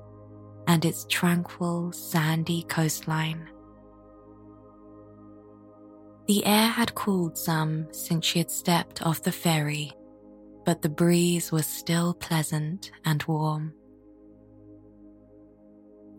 and 0.68 0.86
its 0.86 1.06
tranquil, 1.10 1.92
sandy 1.92 2.64
coastline. 2.64 3.50
The 6.28 6.46
air 6.46 6.68
had 6.68 6.94
cooled 6.94 7.38
some 7.38 7.88
since 7.92 8.26
she 8.26 8.38
had 8.38 8.52
stepped 8.52 9.02
off 9.02 9.24
the 9.24 9.32
ferry, 9.32 9.92
but 10.64 10.84
the 10.84 10.90
breeze 10.90 11.52
was 11.52 11.66
still 11.66 12.14
pleasant 12.14 12.92
and 13.04 13.24
warm. 13.24 13.74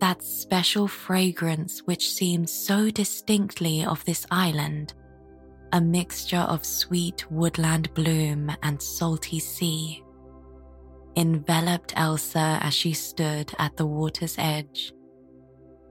That 0.00 0.22
special 0.22 0.88
fragrance 0.88 1.82
which 1.84 2.10
seemed 2.10 2.50
so 2.50 2.90
distinctly 2.90 3.84
of 3.84 4.04
this 4.04 4.26
island 4.32 4.94
a 5.72 5.80
mixture 5.80 6.36
of 6.48 6.64
sweet 6.64 7.30
woodland 7.30 7.92
bloom 7.94 8.50
and 8.62 8.80
salty 8.80 9.38
sea, 9.38 10.02
enveloped 11.16 11.92
Elsa 11.96 12.58
as 12.62 12.74
she 12.74 12.92
stood 12.92 13.52
at 13.58 13.76
the 13.76 13.86
water's 13.86 14.34
edge, 14.38 14.92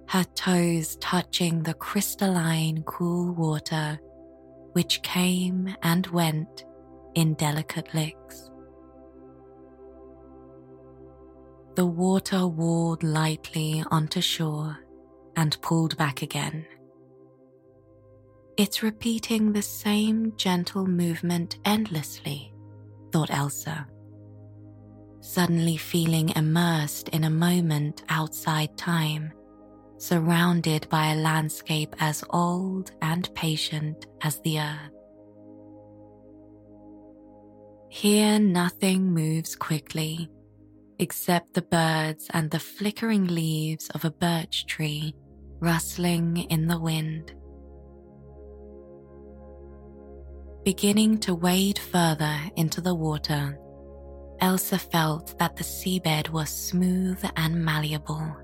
her 0.08 0.24
toes 0.36 0.98
touching 0.98 1.64
the 1.64 1.74
crystalline, 1.74 2.84
cool 2.84 3.34
water 3.34 4.00
which 4.74 5.02
came 5.02 5.76
and 5.84 6.08
went 6.08 6.66
in 7.16 7.34
delicate 7.34 7.94
licks. 7.94 8.52
The 11.76 11.86
water 11.86 12.48
walled 12.48 13.04
lightly 13.04 13.84
onto 13.90 14.22
shore 14.22 14.78
and 15.36 15.60
pulled 15.62 15.98
back 15.98 16.22
again 16.22 16.66
it's 18.60 18.84
repeating 18.84 19.54
the 19.54 19.62
same 19.62 20.34
gentle 20.36 20.86
movement 20.86 21.60
endlessly, 21.64 22.54
thought 23.10 23.32
Elsa. 23.32 23.88
Suddenly 25.22 25.78
feeling 25.78 26.28
immersed 26.36 27.08
in 27.10 27.24
a 27.24 27.30
moment 27.30 28.04
outside 28.10 28.78
time, 28.78 29.32
surrounded 29.98 30.90
by 30.90 31.14
a 31.14 31.16
landscape 31.16 31.96
as 32.00 32.22
old 32.32 32.92
and 33.02 33.34
patient 33.34 34.08
as 34.24 34.42
the 34.42 34.60
earth. 34.60 34.92
Here, 37.88 38.40
nothing 38.40 39.14
moves 39.14 39.56
quickly 39.56 40.30
except 41.00 41.54
the 41.54 41.62
birds 41.62 42.28
and 42.34 42.52
the 42.52 42.60
flickering 42.60 43.28
leaves 43.28 43.90
of 43.92 44.04
a 44.04 44.12
birch 44.12 44.66
tree 44.66 45.16
rustling 45.62 46.36
in 46.50 46.68
the 46.68 46.78
wind. 46.78 47.39
Beginning 50.64 51.18
to 51.20 51.34
wade 51.34 51.80
further 51.80 52.38
into 52.58 52.82
the 52.82 52.94
water, 52.94 53.58
Elsa 54.42 54.78
felt 54.78 55.38
that 55.40 55.56
the 55.56 55.64
seabed 55.64 56.30
was 56.30 56.50
smooth 56.50 57.24
and 57.38 57.64
malleable, 57.64 58.36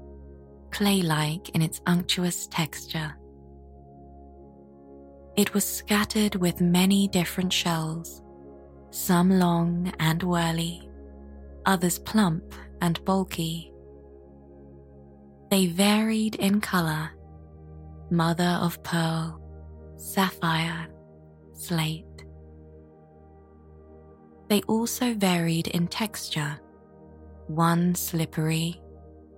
clay 0.72 1.02
like 1.02 1.50
in 1.50 1.62
its 1.62 1.82
unctuous 1.86 2.48
texture. 2.48 3.16
It 5.36 5.54
was 5.54 5.66
scattered 5.66 6.36
with 6.36 6.62
many 6.62 7.10
different 7.10 7.52
shells, 7.52 8.22
some 8.92 9.38
long 9.38 9.94
and 10.00 10.24
whirly, 10.24 10.90
others 11.66 12.00
plump 12.00 12.56
and 12.82 13.04
bulky. 13.04 13.74
They 15.52 15.68
varied 15.68 16.36
in 16.36 16.62
color 16.62 17.12
mother 18.12 18.60
of 18.62 18.82
pearl, 18.84 19.42
sapphire, 19.98 20.88
slate. 21.68 22.06
They 24.48 24.62
also 24.64 25.14
varied 25.14 25.68
in 25.68 25.88
texture, 25.88 26.60
one 27.48 27.96
slippery, 27.96 28.82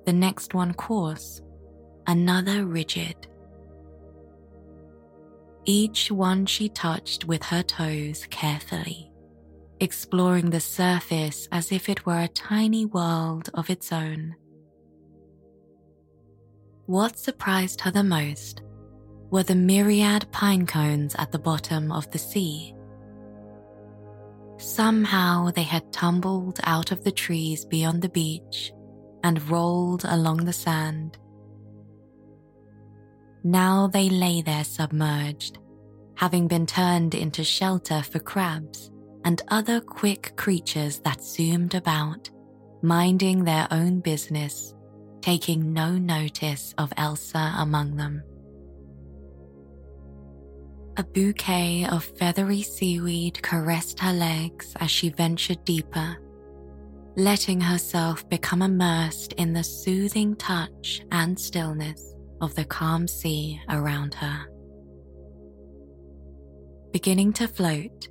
the 0.05 0.13
next 0.13 0.53
one 0.53 0.73
coarse, 0.73 1.41
another 2.05 2.65
rigid. 2.65 3.27
Each 5.65 6.11
one 6.11 6.45
she 6.45 6.69
touched 6.69 7.25
with 7.25 7.43
her 7.43 7.63
toes 7.63 8.25
carefully, 8.29 9.11
exploring 9.79 10.49
the 10.49 10.59
surface 10.61 11.47
as 11.51 11.71
if 11.71 11.89
it 11.89 12.05
were 12.05 12.21
a 12.21 12.29
tiny 12.29 12.85
world 12.85 13.49
of 13.53 13.69
its 13.69 13.91
own. 13.91 14.35
What 16.85 17.17
surprised 17.17 17.81
her 17.81 17.91
the 17.91 18.03
most 18.03 18.61
were 19.29 19.43
the 19.43 19.55
myriad 19.55 20.25
pine 20.31 20.65
cones 20.65 21.15
at 21.17 21.31
the 21.31 21.39
bottom 21.39 21.91
of 21.91 22.09
the 22.11 22.17
sea. 22.17 22.73
Somehow 24.57 25.51
they 25.51 25.63
had 25.63 25.91
tumbled 25.91 26.59
out 26.63 26.91
of 26.91 27.03
the 27.03 27.11
trees 27.11 27.65
beyond 27.65 28.01
the 28.01 28.09
beach 28.09 28.71
and 29.23 29.49
rolled 29.49 30.03
along 30.05 30.45
the 30.45 30.53
sand. 30.53 31.17
Now 33.43 33.87
they 33.87 34.09
lay 34.09 34.41
there 34.41 34.63
submerged, 34.63 35.59
having 36.15 36.47
been 36.47 36.65
turned 36.65 37.13
into 37.13 37.43
shelter 37.43 38.01
for 38.01 38.19
crabs 38.19 38.91
and 39.23 39.41
other 39.49 39.79
quick 39.79 40.33
creatures 40.37 40.99
that 40.99 41.23
zoomed 41.23 41.75
about, 41.75 42.29
minding 42.81 43.43
their 43.43 43.67
own 43.71 43.99
business, 43.99 44.73
taking 45.21 45.73
no 45.73 45.91
notice 45.97 46.73
of 46.77 46.93
Elsa 46.97 47.53
among 47.57 47.95
them. 47.95 48.23
A 50.99 51.03
bouquet 51.03 51.85
of 51.85 52.03
feathery 52.03 52.63
seaweed 52.63 53.39
caressed 53.43 53.99
her 53.99 54.13
legs 54.13 54.73
as 54.79 54.89
she 54.89 55.09
ventured 55.09 55.63
deeper, 55.63 56.17
letting 57.15 57.61
herself 57.61 58.27
become 58.29 58.63
immersed 58.63 59.33
in 59.33 59.53
the 59.53 59.63
soothing 59.63 60.35
touch 60.37 61.03
and 61.11 61.39
stillness 61.39 62.15
of 62.41 62.55
the 62.55 62.65
calm 62.65 63.07
sea 63.07 63.61
around 63.69 64.15
her. 64.15 64.47
Beginning 66.91 67.31
to 67.33 67.47
float, 67.47 68.07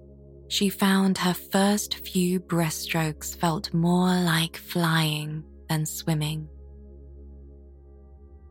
she 0.46 0.68
found 0.68 1.18
her 1.18 1.34
first 1.34 2.06
few 2.06 2.38
breaststrokes 2.38 3.36
felt 3.36 3.74
more 3.74 4.14
like 4.14 4.56
flying 4.56 5.42
than 5.68 5.86
swimming. 5.86 6.48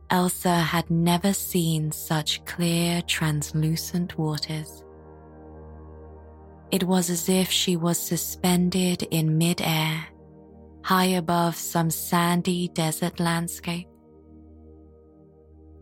Elsa 0.10 0.56
had 0.56 0.89
never 0.89 1.34
seen 1.34 1.91
such 1.91 2.44
clear, 2.46 3.02
translucent 3.02 4.18
waters. 4.18 4.84
It 6.72 6.84
was 6.84 7.10
as 7.10 7.30
if 7.30 7.50
she 7.50 7.76
was 7.76 7.98
suspended 7.98 9.04
in 9.04 9.38
midair, 9.38 10.06
high 10.84 11.15
above 11.18 11.56
some 11.56 11.89
sandy 11.89 12.68
desert 12.70 13.20
landscape. 13.20 13.88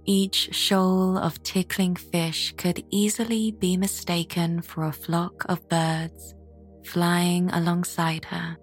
Each 0.06 0.54
shoal 0.54 1.18
of 1.18 1.42
tickling 1.44 1.96
fish 1.96 2.54
could 2.58 2.84
easily 2.92 3.52
be 3.52 3.78
mistaken 3.78 4.62
for 4.62 4.84
a 4.84 4.92
flock 4.92 5.46
of 5.48 5.68
birds 5.70 6.36
flying 6.86 7.50
alongside 7.52 8.26
her. 8.26 8.58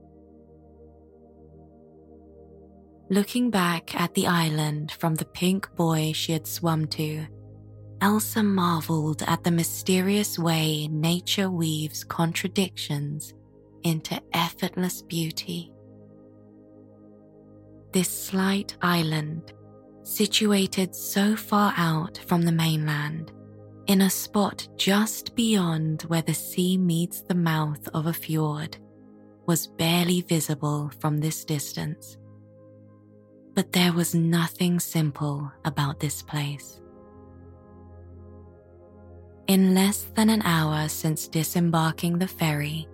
Looking 3.12 3.50
back 3.50 3.92
at 4.00 4.14
the 4.14 4.28
island 4.28 4.92
from 4.92 5.16
the 5.16 5.24
pink 5.24 5.68
buoy 5.74 6.12
she 6.12 6.30
had 6.30 6.46
swum 6.46 6.86
to, 6.88 7.26
Elsa 8.00 8.40
marveled 8.40 9.24
at 9.26 9.42
the 9.42 9.50
mysterious 9.50 10.38
way 10.38 10.86
nature 10.86 11.50
weaves 11.50 12.04
contradictions 12.04 13.34
into 13.82 14.22
effortless 14.32 15.02
beauty. 15.02 15.72
This 17.92 18.08
slight 18.08 18.76
island, 18.80 19.54
situated 20.04 20.94
so 20.94 21.34
far 21.34 21.74
out 21.76 22.20
from 22.28 22.42
the 22.42 22.52
mainland, 22.52 23.32
in 23.88 24.02
a 24.02 24.10
spot 24.10 24.68
just 24.76 25.34
beyond 25.34 26.02
where 26.02 26.22
the 26.22 26.32
sea 26.32 26.78
meets 26.78 27.22
the 27.22 27.34
mouth 27.34 27.88
of 27.92 28.06
a 28.06 28.12
fjord, 28.12 28.76
was 29.48 29.66
barely 29.66 30.20
visible 30.20 30.92
from 31.00 31.18
this 31.18 31.44
distance. 31.44 32.16
But 33.60 33.72
there 33.72 33.92
was 33.92 34.14
nothing 34.14 34.80
simple 34.80 35.52
about 35.66 36.00
this 36.00 36.22
place. 36.22 36.80
In 39.48 39.74
less 39.74 40.04
than 40.14 40.30
an 40.30 40.40
hour 40.40 40.88
since 40.88 41.28
disembarking 41.28 42.16
the 42.16 42.26
ferry, 42.26 42.88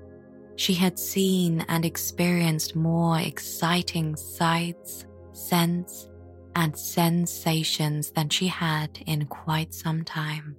she 0.57 0.75
had 0.75 0.99
seen 0.99 1.65
and 1.69 1.85
experienced 1.85 2.75
more 2.75 3.21
exciting 3.21 4.17
sights, 4.17 5.07
scents, 5.31 6.09
and 6.57 6.77
sensations 6.77 8.11
than 8.11 8.29
she 8.29 8.49
had 8.49 8.99
in 9.07 9.27
quite 9.27 9.73
some 9.73 10.03
time. 10.03 10.57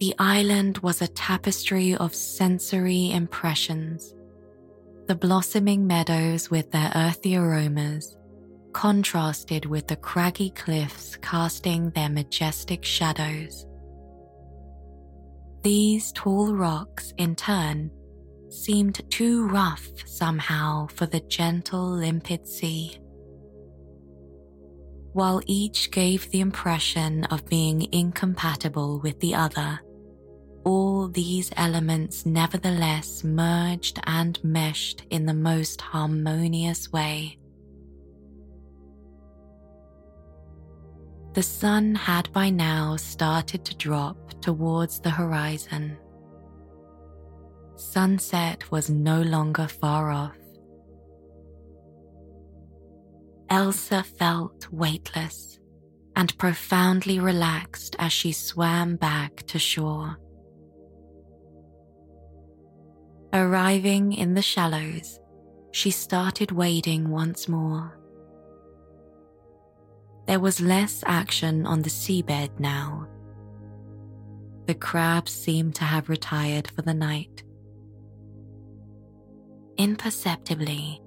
The 0.00 0.12
island 0.18 0.78
was 0.78 1.02
a 1.02 1.06
tapestry 1.06 1.94
of 1.94 2.16
sensory 2.16 3.12
impressions 3.12 4.15
the 5.06 5.14
blossoming 5.14 5.86
meadows 5.86 6.50
with 6.50 6.70
their 6.72 6.90
earthy 6.94 7.36
aromas 7.36 8.16
contrasted 8.72 9.64
with 9.64 9.86
the 9.86 9.96
craggy 9.96 10.50
cliffs 10.50 11.16
casting 11.22 11.90
their 11.90 12.10
majestic 12.10 12.84
shadows. 12.84 13.66
These 15.62 16.12
tall 16.12 16.54
rocks, 16.54 17.14
in 17.16 17.36
turn, 17.36 17.90
seemed 18.50 19.00
too 19.10 19.48
rough 19.48 19.88
somehow 20.04 20.88
for 20.88 21.06
the 21.06 21.20
gentle, 21.20 21.88
limpid 21.88 22.46
sea, 22.46 22.98
while 25.12 25.40
each 25.46 25.90
gave 25.90 26.30
the 26.30 26.40
impression 26.40 27.24
of 27.24 27.46
being 27.46 27.90
incompatible 27.92 29.00
with 29.00 29.18
the 29.20 29.34
other, 29.34 29.80
all 30.66 31.06
these 31.06 31.52
elements 31.56 32.26
nevertheless 32.26 33.22
merged 33.22 34.00
and 34.02 34.42
meshed 34.42 35.04
in 35.10 35.24
the 35.24 35.32
most 35.32 35.80
harmonious 35.80 36.90
way. 36.90 37.38
The 41.34 41.42
sun 41.44 41.94
had 41.94 42.32
by 42.32 42.50
now 42.50 42.96
started 42.96 43.64
to 43.64 43.76
drop 43.76 44.40
towards 44.40 44.98
the 44.98 45.10
horizon. 45.10 45.96
Sunset 47.76 48.68
was 48.72 48.90
no 48.90 49.22
longer 49.22 49.68
far 49.68 50.10
off. 50.10 50.36
Elsa 53.50 54.02
felt 54.02 54.66
weightless 54.72 55.60
and 56.16 56.36
profoundly 56.38 57.20
relaxed 57.20 57.94
as 58.00 58.12
she 58.12 58.32
swam 58.32 58.96
back 58.96 59.46
to 59.46 59.60
shore. 59.60 60.18
Arriving 63.36 64.14
in 64.14 64.32
the 64.32 64.40
shallows, 64.40 65.20
she 65.70 65.90
started 65.90 66.52
wading 66.52 67.10
once 67.10 67.48
more. 67.48 68.00
There 70.26 70.40
was 70.40 70.58
less 70.58 71.04
action 71.04 71.66
on 71.66 71.82
the 71.82 71.90
seabed 71.90 72.58
now. 72.58 73.06
The 74.64 74.74
crabs 74.74 75.32
seemed 75.32 75.74
to 75.74 75.84
have 75.84 76.08
retired 76.08 76.66
for 76.68 76.80
the 76.80 76.94
night. 76.94 77.42
Imperceptibly, 79.76 81.02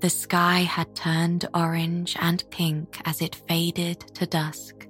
the 0.00 0.10
sky 0.10 0.62
had 0.62 0.96
turned 0.96 1.46
orange 1.54 2.16
and 2.18 2.42
pink 2.50 3.00
as 3.04 3.22
it 3.22 3.40
faded 3.46 4.00
to 4.16 4.26
dusk. 4.26 4.88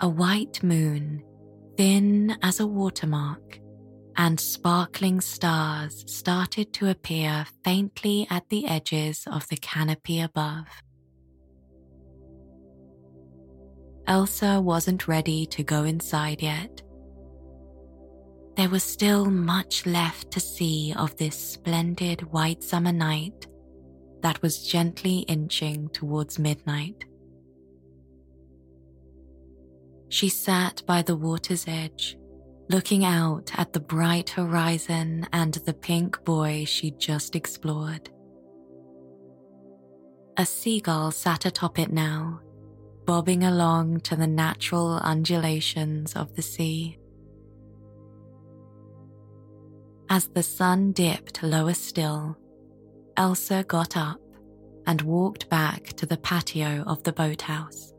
A 0.00 0.08
white 0.08 0.62
moon, 0.62 1.24
thin 1.76 2.36
as 2.42 2.60
a 2.60 2.66
watermark, 2.68 3.58
and 4.16 4.38
sparkling 4.38 5.20
stars 5.20 6.04
started 6.06 6.72
to 6.74 6.88
appear 6.90 7.46
faintly 7.64 8.26
at 8.30 8.48
the 8.48 8.66
edges 8.66 9.24
of 9.26 9.48
the 9.48 9.56
canopy 9.56 10.20
above. 10.20 10.66
Elsa 14.06 14.60
wasn't 14.60 15.08
ready 15.08 15.46
to 15.46 15.62
go 15.62 15.84
inside 15.84 16.42
yet 16.42 16.82
there 18.56 18.68
was 18.68 18.82
still 18.84 19.30
much 19.30 19.86
left 19.86 20.30
to 20.30 20.40
see 20.40 20.92
of 20.96 21.16
this 21.16 21.36
splendid 21.36 22.20
white 22.32 22.62
summer 22.62 22.92
night 22.92 23.46
that 24.20 24.40
was 24.42 24.66
gently 24.66 25.20
inching 25.20 25.88
towards 25.88 26.38
midnight. 26.38 27.04
She 30.10 30.28
sat 30.28 30.82
by 30.86 31.00
the 31.00 31.16
water's 31.16 31.64
edge, 31.66 32.18
looking 32.72 33.04
out 33.04 33.52
at 33.58 33.74
the 33.74 33.80
bright 33.80 34.30
horizon 34.30 35.28
and 35.30 35.52
the 35.66 35.74
pink 35.74 36.24
buoy 36.24 36.64
she'd 36.64 36.98
just 36.98 37.36
explored. 37.36 38.08
A 40.38 40.46
seagull 40.46 41.10
sat 41.10 41.44
atop 41.44 41.78
it 41.78 41.92
now, 41.92 42.40
bobbing 43.04 43.44
along 43.44 44.00
to 44.00 44.16
the 44.16 44.26
natural 44.26 44.94
undulations 45.02 46.14
of 46.14 46.34
the 46.34 46.40
sea. 46.40 46.98
As 50.08 50.28
the 50.28 50.42
sun 50.42 50.92
dipped 50.92 51.42
lower 51.42 51.74
still, 51.74 52.38
Elsa 53.18 53.64
got 53.64 53.98
up 53.98 54.20
and 54.86 55.02
walked 55.02 55.50
back 55.50 55.88
to 55.98 56.06
the 56.06 56.16
patio 56.16 56.84
of 56.86 57.02
the 57.02 57.12
boathouse. 57.12 57.92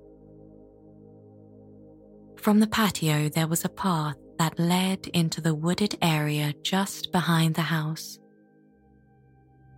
From 2.37 2.59
the 2.59 2.67
patio, 2.67 3.29
there 3.29 3.47
was 3.47 3.63
a 3.63 3.69
path 3.69 4.17
that 4.37 4.59
led 4.59 5.07
into 5.07 5.41
the 5.41 5.55
wooded 5.55 5.97
area 6.01 6.53
just 6.63 7.11
behind 7.11 7.55
the 7.55 7.61
house. 7.61 8.19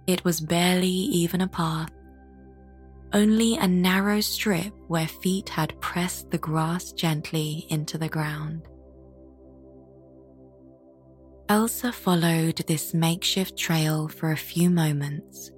It 0.08 0.24
was 0.24 0.39
barely 0.39 0.88
even 0.88 1.41
a 1.41 1.48
path, 1.48 1.91
only 3.13 3.58
a 3.58 3.68
narrow 3.68 4.22
strip 4.22 4.74
where 4.88 5.08
feet 5.08 5.50
had 5.50 5.80
pressed 5.82 6.30
the 6.32 6.38
grass 6.38 6.91
gently 6.91 7.65
into 7.70 7.98
the 7.98 8.10
ground. 8.10 8.63
Elsa 11.48 11.91
followed 11.91 12.58
this 12.68 12.94
makeshift 12.94 13.58
trail 13.58 14.08
for 14.08 14.32
a 14.32 14.38
few 14.38 14.70
moments 14.70 15.52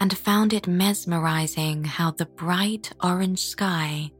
and 0.00 0.18
found 0.18 0.52
it 0.52 0.66
mesmerizing 0.66 1.84
how 1.84 2.10
the 2.10 2.26
bright 2.26 2.92
orange 3.02 3.38
sky 3.38 4.10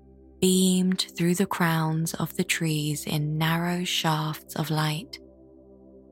beamed 0.42 1.06
through 1.16 1.34
the 1.34 1.46
crowns 1.46 2.12
of 2.14 2.36
the 2.36 2.44
trees 2.44 3.06
in 3.06 3.38
narrow 3.38 3.82
shafts 3.84 4.54
of 4.56 4.68
light, 4.70 5.18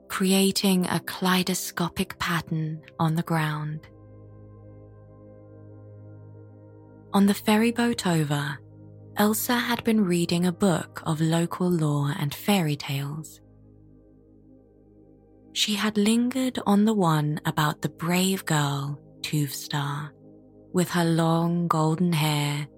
creating 0.09 0.87
a 0.87 1.01
kaleidoscopic 1.01 2.19
pattern 2.19 2.81
on 2.99 3.15
the 3.15 3.23
ground. 3.23 3.87
On 7.13 7.27
the 7.27 7.35
ferry 7.35 7.73
boat 7.73 8.07
over, 8.07 8.59
Elsa 9.19 9.59
had 9.59 9.85
been 9.85 10.03
reading 10.03 10.47
a 10.47 10.53
book 10.53 11.03
of 11.05 11.21
local 11.21 11.69
lore 11.69 12.15
and 12.19 12.33
fairy 12.33 12.77
tales 12.77 13.41
she 15.53 15.75
had 15.75 15.99
lingered 15.99 16.59
on 16.67 16.85
the 16.85 16.95
one 16.95 17.41
about 17.45 17.83
the 17.83 17.89
brave 17.89 18.45
girl, 18.45 18.99
Tuvstarr, 19.21 20.11
with 20.73 20.89
her 20.91 21.05
long 21.05 21.67
golden 21.67 22.13
hair 22.13 22.69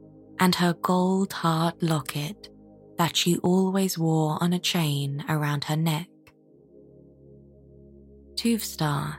and 0.43 0.57
her 0.57 0.75
gold 0.83 1.33
heart 1.33 1.81
locket 1.81 2.49
that 2.99 3.17
she 3.17 3.39
always 3.39 3.97
wore 3.97 4.43
on 4.43 4.53
a 4.53 4.59
chain 4.59 5.25
around 5.29 5.63
her 5.63 5.77
neck. 5.77 6.09
Tuvstarr, 8.35 9.19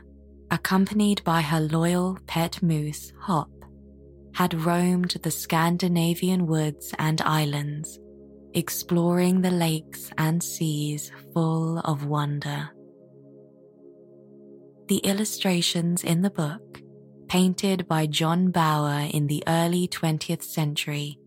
accompanied 0.50 1.24
by 1.24 1.40
her 1.40 1.60
loyal 1.60 2.18
pet 2.26 2.62
moose, 2.62 3.10
Hop, 3.22 3.48
had 4.34 4.52
roamed 4.52 5.16
the 5.22 5.30
Scandinavian 5.30 6.46
woods 6.46 6.92
and 6.98 7.22
islands, 7.22 7.98
exploring 8.52 9.40
the 9.40 9.50
lakes 9.50 10.10
and 10.18 10.42
seas 10.42 11.10
full 11.32 11.78
of 11.78 12.04
wonder. 12.04 12.68
The 14.88 14.98
illustrations 14.98 16.04
in 16.04 16.20
the 16.20 16.28
book, 16.28 16.82
painted 17.34 17.88
by 17.88 18.06
John 18.06 18.52
Bauer 18.52 19.08
in 19.10 19.26
the 19.26 19.42
early 19.48 19.88
20th 19.88 20.44
century, 20.44 21.18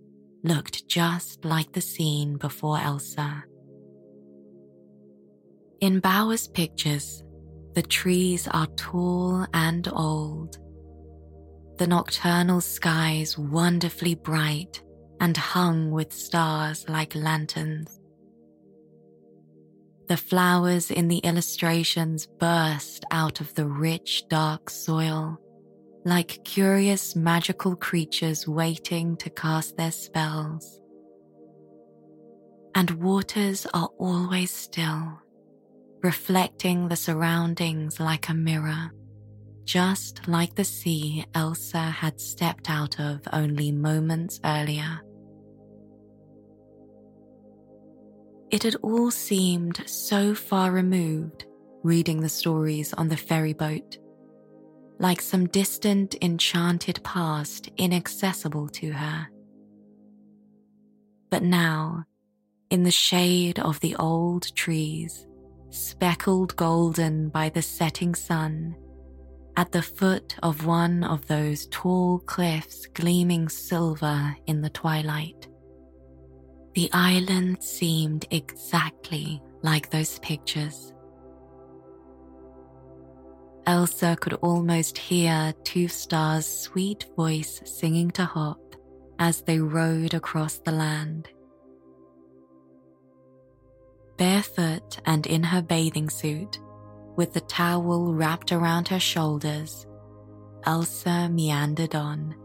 looked 0.41 0.88
just 0.88 1.43
like 1.43 1.74
the 1.74 1.82
scene 1.82 2.38
before 2.38 2.80
Elsa. 2.80 3.43
In 5.82 6.00
Bauer's 6.00 6.48
pictures, 6.48 7.26
the 7.74 7.82
trees 7.82 8.48
are 8.48 8.67
tall 8.78 9.46
and 9.54 9.86
old. 9.91 10.58
The 11.78 11.88
nocturnal 11.88 12.62
skies 12.62 13.38
wonderfully 13.38 14.15
bright 14.15 14.82
and 15.20 15.36
hung 15.36 15.91
with 15.91 16.13
stars 16.13 16.88
like 16.88 17.15
lanterns. 17.15 18.00
The 20.08 20.15
flowers 20.15 20.89
in 20.89 21.10
the 21.10 21.17
illustrations 21.17 22.28
burst 22.39 23.04
out 23.12 23.41
of 23.41 23.54
the 23.56 23.65
rich, 23.65 24.24
dark 24.30 24.70
soil, 24.70 25.41
like 26.08 26.41
curious 26.46 27.17
magical 27.17 27.76
creatures 27.76 28.48
waiting 28.48 29.17
to 29.17 29.30
cast 29.30 29.76
their 29.76 29.91
spells. 29.91 30.80
And 32.74 32.89
waters 32.91 33.67
are 33.74 33.89
always 33.98 34.50
still, 34.50 35.20
reflecting 36.02 36.88
the 36.88 36.96
surroundings 36.96 38.00
like 38.00 38.30
a 38.30 38.34
mirror, 38.34 38.89
just 39.65 40.26
like 40.30 40.56
the 40.56 40.63
sea 40.63 41.26
Elsa 41.34 41.78
had 41.78 42.22
stepped 42.22 42.70
out 42.70 43.02
of 43.02 43.20
only 43.34 43.74
moments 43.74 44.39
earlier. 44.46 45.02
It 48.50 48.63
had 48.63 48.76
all 48.76 49.12
seemed 49.12 49.84
so 49.86 50.34
far 50.34 50.72
removed 50.72 51.43
reading 51.84 52.22
the 52.22 52.30
stories 52.30 52.93
on 52.93 53.10
the 53.10 53.17
ferry 53.17 53.52
boat, 53.52 53.98
like 55.00 55.22
some 55.22 55.48
distant, 55.48 56.16
enchanted 56.22 57.04
past 57.04 57.70
inaccessible 57.78 58.68
to 58.70 58.92
her. 58.92 59.28
But 61.30 61.44
now, 61.44 62.06
in 62.70 62.84
the 62.84 62.92
shade 62.92 63.60
of 63.60 63.80
the 63.80 63.96
old 63.96 64.56
trees, 64.56 65.28
speckled 65.70 66.56
golden 66.56 67.30
by 67.30 67.50
the 67.50 67.62
setting 67.62 68.16
sun, 68.16 68.76
at 69.56 69.72
the 69.72 69.82
foot 69.82 70.36
of 70.44 70.66
one 70.66 71.04
of 71.04 71.28
those 71.28 71.68
tall 71.68 72.20
cliffs 72.20 72.86
gleaming 72.94 73.50
silver 73.50 74.36
in 74.46 74.62
the 74.62 74.70
twilight, 74.70 75.48
the 76.74 76.90
island 76.94 77.64
seemed 77.64 78.26
exactly 78.30 79.42
like 79.64 79.90
those 79.90 80.20
pictures. 80.20 80.94
Elsa 83.67 84.15
could 84.21 84.34
almost 84.36 84.97
hear 84.97 85.53
Tuvstarr's 85.65 86.47
sweet 86.47 87.06
voice 87.17 87.62
singing 87.65 88.10
to 88.12 88.23
Hop 88.23 88.77
as 89.19 89.41
they 89.41 89.60
rode 89.60 90.13
across 90.13 90.60
the 90.60 90.71
land. 90.71 91.27
Barefoot 94.17 94.99
and 95.06 95.27
in 95.27 95.43
her 95.43 95.62
bathing 95.62 96.10
suit, 96.10 96.60
with 97.17 97.34
the 97.34 97.41
towel 97.41 98.13
wrapped 98.13 98.53
around 98.53 98.88
her 98.88 99.01
shoulders, 99.01 99.86
Elsa 100.63 101.27
meandered 101.27 101.93
on. 101.93 102.36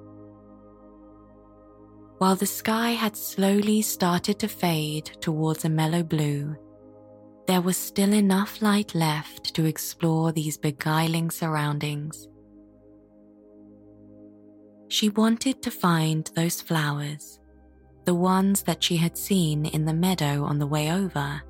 While 2.18 2.34
the 2.34 2.46
sky 2.46 2.90
had 2.90 3.16
slowly 3.16 3.80
started 3.82 4.40
to 4.40 4.48
fade 4.48 5.06
towards 5.20 5.64
a 5.64 5.68
mellow 5.68 6.02
blue, 6.02 6.56
there 7.46 7.60
was 7.60 7.76
still 7.76 8.12
enough 8.12 8.62
light 8.62 8.94
left 8.94 9.54
to 9.54 9.64
explore 9.64 10.32
these 10.32 10.56
beguiling 10.56 11.30
surroundings. 11.30 12.28
She 14.88 15.08
wanted 15.08 15.62
to 15.62 15.70
find 15.70 16.30
those 16.34 16.60
flowers, 16.60 17.40
the 18.04 18.14
ones 18.14 18.62
that 18.64 18.82
she 18.82 18.96
had 18.96 19.16
seen 19.16 19.66
in 19.66 19.84
the 19.84 19.94
meadow 19.94 20.44
on 20.44 20.58
the 20.58 20.66
way 20.66 20.92
over, 20.92 21.42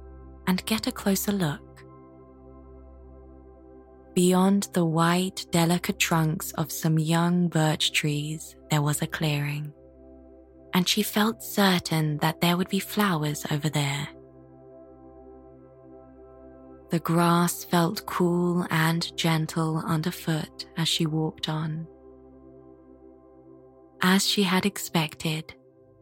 and 0.46 0.64
get 0.64 0.86
a 0.86 0.92
closer 0.92 1.32
look. 1.32 1.84
Beyond 4.14 4.68
the 4.74 4.84
white, 4.84 5.46
delicate 5.50 5.98
trunks 5.98 6.52
of 6.52 6.70
some 6.70 6.98
young 6.98 7.48
birch 7.48 7.92
trees, 7.92 8.56
there 8.70 8.82
was 8.82 9.02
a 9.02 9.06
clearing, 9.06 9.72
and 10.74 10.88
she 10.88 11.02
felt 11.02 11.42
certain 11.42 12.18
that 12.18 12.40
there 12.40 12.56
would 12.56 12.68
be 12.68 12.78
flowers 12.78 13.46
over 13.50 13.68
there. 13.68 14.08
The 16.92 17.00
grass 17.00 17.64
felt 17.64 18.04
cool 18.04 18.66
and 18.68 19.16
gentle 19.16 19.78
underfoot 19.78 20.66
as 20.76 20.88
she 20.88 21.06
walked 21.06 21.48
on. 21.48 21.86
As 24.02 24.28
she 24.28 24.42
had 24.42 24.66
expected, 24.66 25.54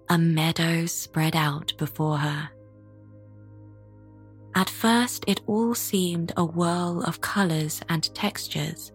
a 0.08 0.18
meadow 0.18 0.86
spread 0.86 1.36
out 1.36 1.72
before 1.78 2.18
her. 2.18 2.50
At 4.56 4.68
first, 4.68 5.24
it 5.28 5.40
all 5.46 5.76
seemed 5.76 6.32
a 6.36 6.44
whirl 6.44 7.04
of 7.04 7.20
colors 7.20 7.80
and 7.88 8.12
textures, 8.12 8.90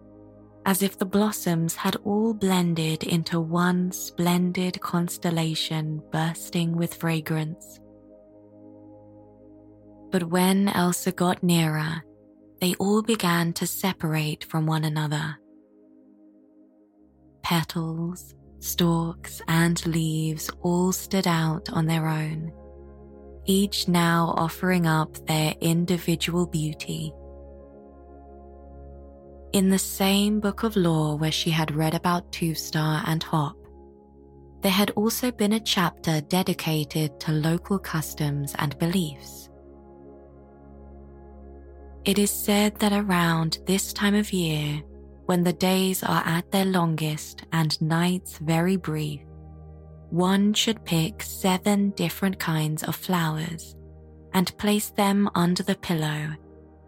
as 0.66 0.82
if 0.82 0.98
the 0.98 1.06
blossoms 1.06 1.76
had 1.76 1.96
all 2.04 2.34
blended 2.34 3.04
into 3.04 3.40
one 3.40 3.90
splendid 3.90 4.78
constellation 4.82 6.02
bursting 6.12 6.76
with 6.76 6.92
fragrance. 6.92 7.80
But 10.10 10.24
when 10.24 10.68
Elsa 10.68 11.12
got 11.12 11.42
nearer, 11.42 12.02
they 12.60 12.74
all 12.74 13.02
began 13.02 13.52
to 13.54 13.66
separate 13.66 14.44
from 14.44 14.66
one 14.66 14.84
another. 14.84 15.36
Petals, 17.42 18.34
stalks, 18.60 19.42
and 19.48 19.84
leaves 19.86 20.50
all 20.62 20.92
stood 20.92 21.26
out 21.26 21.70
on 21.70 21.86
their 21.86 22.08
own, 22.08 22.52
each 23.44 23.88
now 23.88 24.34
offering 24.36 24.86
up 24.86 25.14
their 25.26 25.54
individual 25.60 26.46
beauty. 26.46 27.12
In 29.52 29.68
the 29.70 29.78
same 29.78 30.40
book 30.40 30.62
of 30.64 30.76
lore 30.76 31.16
where 31.16 31.32
she 31.32 31.50
had 31.50 31.74
read 31.74 31.94
about 31.94 32.32
Tuvstarr 32.32 33.02
and 33.06 33.22
Hop, 33.22 33.56
there 34.62 34.72
had 34.72 34.90
also 34.92 35.30
been 35.30 35.52
a 35.52 35.60
chapter 35.60 36.20
dedicated 36.22 37.20
to 37.20 37.32
local 37.32 37.78
customs 37.78 38.54
and 38.58 38.78
beliefs. 38.78 39.45
It 42.06 42.20
is 42.20 42.30
said 42.30 42.76
that 42.76 42.92
around 42.92 43.58
this 43.66 43.92
time 43.92 44.14
of 44.14 44.32
year, 44.32 44.80
when 45.24 45.42
the 45.42 45.52
days 45.52 46.04
are 46.04 46.22
at 46.24 46.48
their 46.52 46.64
longest 46.64 47.42
and 47.52 47.82
nights 47.82 48.38
very 48.38 48.76
brief, 48.76 49.22
one 50.10 50.54
should 50.54 50.84
pick 50.84 51.20
seven 51.20 51.90
different 51.90 52.38
kinds 52.38 52.84
of 52.84 52.94
flowers 52.94 53.74
and 54.34 54.56
place 54.56 54.90
them 54.90 55.28
under 55.34 55.64
the 55.64 55.74
pillow 55.74 56.28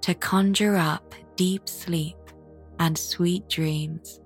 to 0.02 0.14
conjure 0.14 0.76
up 0.76 1.16
deep 1.34 1.68
sleep 1.68 2.16
and 2.78 2.96
sweet 2.96 3.48
dreams. 3.48 4.20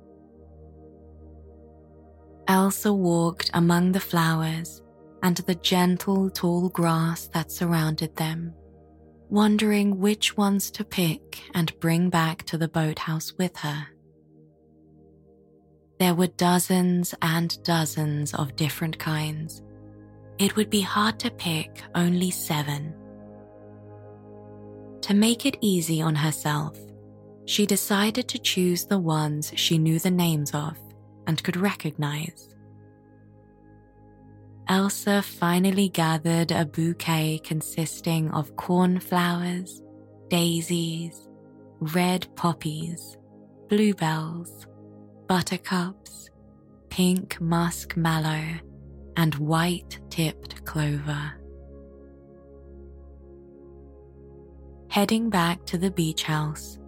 Elsa 2.49 2.93
walked 2.93 3.51
among 3.55 3.93
the 3.93 4.01
flowers 4.01 4.83
and 5.23 5.39
the 5.39 5.55
gentle 5.55 6.29
tall 6.29 6.69
grass 6.69 7.29
that 7.29 7.51
surrounded 7.51 8.15
them 8.17 8.53
wondering 9.33 9.99
which 9.99 10.37
ones 10.37 10.71
to 10.71 10.85
pick 10.85 11.41
and 11.55 11.81
bring 11.81 12.11
back 12.11 12.43
to 12.43 12.59
the 12.59 12.69
boathouse 12.69 13.33
with 13.39 13.57
her. 13.57 13.87
There 15.99 16.15
were 16.15 16.27
dozens 16.27 17.15
and 17.23 17.57
dozens 17.63 18.35
of 18.35 18.57
different 18.57 18.99
kinds. 18.99 19.63
It 20.39 20.55
would 20.57 20.69
be 20.69 20.83
hard 20.83 21.19
to 21.21 21.31
pick 21.31 21.83
only 21.95 22.31
seven. 22.31 22.95
To 25.01 25.15
make 25.15 25.47
it 25.47 25.57
easy 25.63 26.03
on 26.03 26.15
herself, 26.15 26.79
she 27.47 27.65
decided 27.65 28.29
to 28.29 28.39
choose 28.39 28.85
the 28.85 28.99
ones 28.99 29.51
she 29.57 29.79
knew 29.79 29.99
the 29.99 30.11
names 30.11 30.53
of 30.53 30.77
and 31.27 31.43
could 31.43 31.57
recognize. 31.57 32.52
Elsa 34.69 35.23
finally 35.23 35.89
gathered 35.89 36.53
a 36.53 36.65
bouquet 36.65 37.41
consisting 37.43 38.31
of 38.31 38.57
cornflowers, 38.57 39.83
daisies, 40.29 41.29
red 41.81 42.27
poppies, 42.37 43.17
bluebells, 43.69 44.67
buttercups, 45.27 46.31
pink 46.91 47.41
musk 47.41 47.97
mallow, 47.97 48.45
and 49.17 49.35
white 49.35 49.99
tipped 50.11 50.65
clover. 50.65 51.33
Heading 54.89 55.29
back 55.29 55.65
to 55.67 55.79
the 55.79 55.91
beach 55.91 56.23
house, 56.23 56.79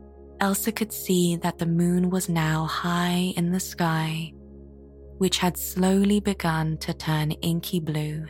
Elsa 0.40 0.70
could 0.72 0.92
see 0.92 1.37
that 1.37 1.58
the 1.58 1.66
moon 1.66 2.10
was 2.10 2.28
now 2.28 2.66
high 2.66 3.32
in 3.37 3.50
the 3.50 3.60
sky 3.60 4.32
which 5.18 5.38
had 5.38 5.57
slowly 5.57 6.20
begun 6.20 6.77
to 6.79 6.92
turn 6.94 7.31
inky 7.31 7.81
blue. 7.81 8.27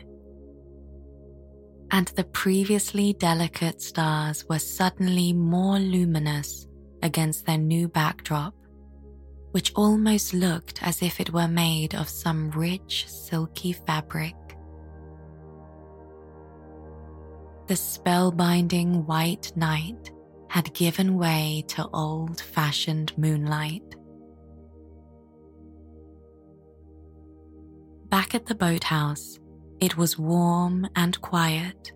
And 1.91 2.07
the 2.09 2.23
previously 2.23 3.13
delicate 3.13 3.81
stars 3.81 4.45
were 4.49 4.59
suddenly 4.59 5.33
more 5.33 5.79
luminous 5.79 6.67
against 7.03 7.45
their 7.45 7.57
new 7.57 7.87
backdrop, 7.87 8.53
which 9.51 9.71
almost 9.75 10.33
looked 10.33 10.81
as 10.83 11.01
if 11.01 11.19
it 11.19 11.31
were 11.31 11.47
made 11.47 11.95
of 11.95 12.09
some 12.09 12.49
rich, 12.51 13.07
silky 13.07 13.71
fabric. 13.71 14.35
The 17.67 17.75
spellbinding 17.75 19.05
white 19.05 19.51
night 19.55 20.11
had 20.49 20.73
given 20.73 21.17
way 21.17 21.63
to 21.69 21.87
old 21.93 22.39
fashioned 22.39 23.17
moonlight. 23.17 23.95
Back 28.15 28.33
at 28.33 28.45
the 28.45 28.55
boathouse, 28.55 29.39
it 29.81 29.97
was 29.97 30.17
warm 30.17 30.87
and 30.95 31.19
quiet. 31.19 31.91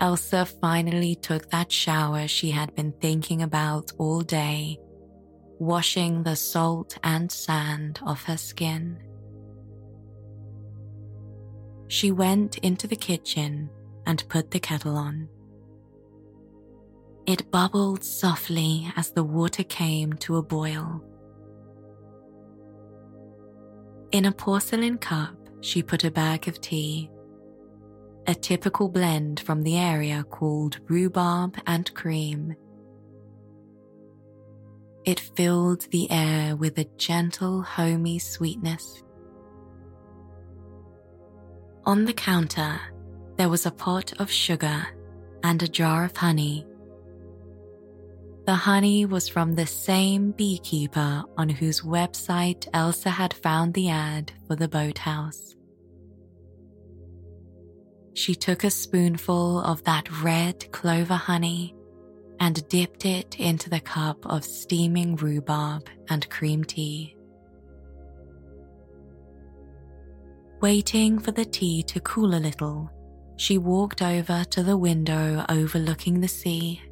Elsa 0.00 0.46
finally 0.46 1.16
took 1.16 1.50
that 1.50 1.70
shower 1.70 2.26
she 2.26 2.50
had 2.50 2.74
been 2.74 2.92
thinking 2.92 3.42
about 3.42 3.92
all 3.98 4.22
day, 4.22 4.78
washing 5.58 6.22
the 6.22 6.34
salt 6.34 6.96
and 7.04 7.30
sand 7.30 8.00
off 8.02 8.24
her 8.24 8.38
skin. 8.38 8.98
She 11.88 12.10
went 12.10 12.56
into 12.56 12.86
the 12.86 12.96
kitchen 12.96 13.68
and 14.06 14.26
put 14.30 14.50
the 14.50 14.60
kettle 14.60 14.96
on. 14.96 15.28
It 17.26 17.50
bubbled 17.50 18.02
softly 18.02 18.90
as 18.96 19.10
the 19.10 19.24
water 19.24 19.62
came 19.62 20.14
to 20.24 20.38
a 20.38 20.42
boil. 20.42 21.04
In 24.12 24.24
a 24.24 24.32
porcelain 24.32 24.98
cup, 24.98 25.36
she 25.60 25.84
put 25.84 26.02
a 26.02 26.10
bag 26.10 26.48
of 26.48 26.60
tea, 26.60 27.08
a 28.26 28.34
typical 28.34 28.88
blend 28.88 29.38
from 29.38 29.62
the 29.62 29.78
area 29.78 30.24
called 30.24 30.80
rhubarb 30.88 31.56
and 31.66 31.92
cream. 31.94 32.56
It 35.04 35.20
filled 35.20 35.82
the 35.92 36.10
air 36.10 36.56
with 36.56 36.76
a 36.78 36.88
gentle, 36.96 37.62
homey 37.62 38.18
sweetness. 38.18 39.04
On 41.84 42.04
the 42.04 42.12
counter, 42.12 42.80
there 43.36 43.48
was 43.48 43.64
a 43.64 43.70
pot 43.70 44.12
of 44.18 44.28
sugar 44.28 44.86
and 45.44 45.62
a 45.62 45.68
jar 45.68 46.04
of 46.04 46.16
honey 46.16 46.66
the 48.50 48.56
honey 48.56 49.06
was 49.06 49.28
from 49.28 49.54
the 49.54 49.64
same 49.64 50.32
beekeeper 50.32 51.22
on 51.38 51.48
whose 51.48 51.82
website 51.82 52.66
Elsa 52.74 53.08
had 53.08 53.32
found 53.32 53.74
the 53.74 53.88
ad 53.88 54.32
for 54.48 54.56
the 54.56 54.66
boathouse. 54.66 55.54
She 58.14 58.34
took 58.34 58.64
a 58.64 58.70
spoonful 58.70 59.60
of 59.60 59.84
that 59.84 60.10
red 60.20 60.72
clover 60.72 61.14
honey 61.14 61.76
and 62.40 62.68
dipped 62.68 63.06
it 63.06 63.38
into 63.38 63.70
the 63.70 63.78
cup 63.78 64.26
of 64.26 64.44
steaming 64.44 65.14
rhubarb 65.14 65.88
and 66.08 66.28
cream 66.28 66.64
tea. 66.64 67.16
Waiting 70.60 71.20
for 71.20 71.30
the 71.30 71.44
tea 71.44 71.84
to 71.84 72.00
cool 72.00 72.34
a 72.34 72.42
little, 72.48 72.90
she 73.36 73.58
walked 73.58 74.02
over 74.02 74.42
to 74.50 74.64
the 74.64 74.76
window 74.76 75.44
overlooking 75.48 76.20
the 76.20 76.26
sea. 76.26 76.82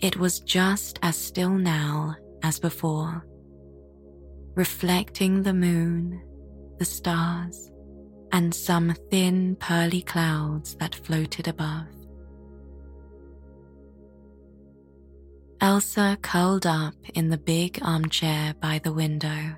It 0.00 0.16
was 0.16 0.40
just 0.40 0.98
as 1.02 1.16
still 1.16 1.50
now 1.50 2.16
as 2.42 2.58
before, 2.58 3.26
reflecting 4.54 5.42
the 5.42 5.52
moon, 5.52 6.22
the 6.78 6.84
stars, 6.84 7.70
and 8.32 8.54
some 8.54 8.94
thin 9.10 9.56
pearly 9.56 10.02
clouds 10.02 10.76
that 10.76 10.94
floated 10.94 11.48
above. 11.48 11.88
Elsa 15.60 16.16
curled 16.22 16.66
up 16.66 16.94
in 17.14 17.28
the 17.28 17.36
big 17.36 17.78
armchair 17.82 18.54
by 18.60 18.80
the 18.82 18.92
window 18.92 19.56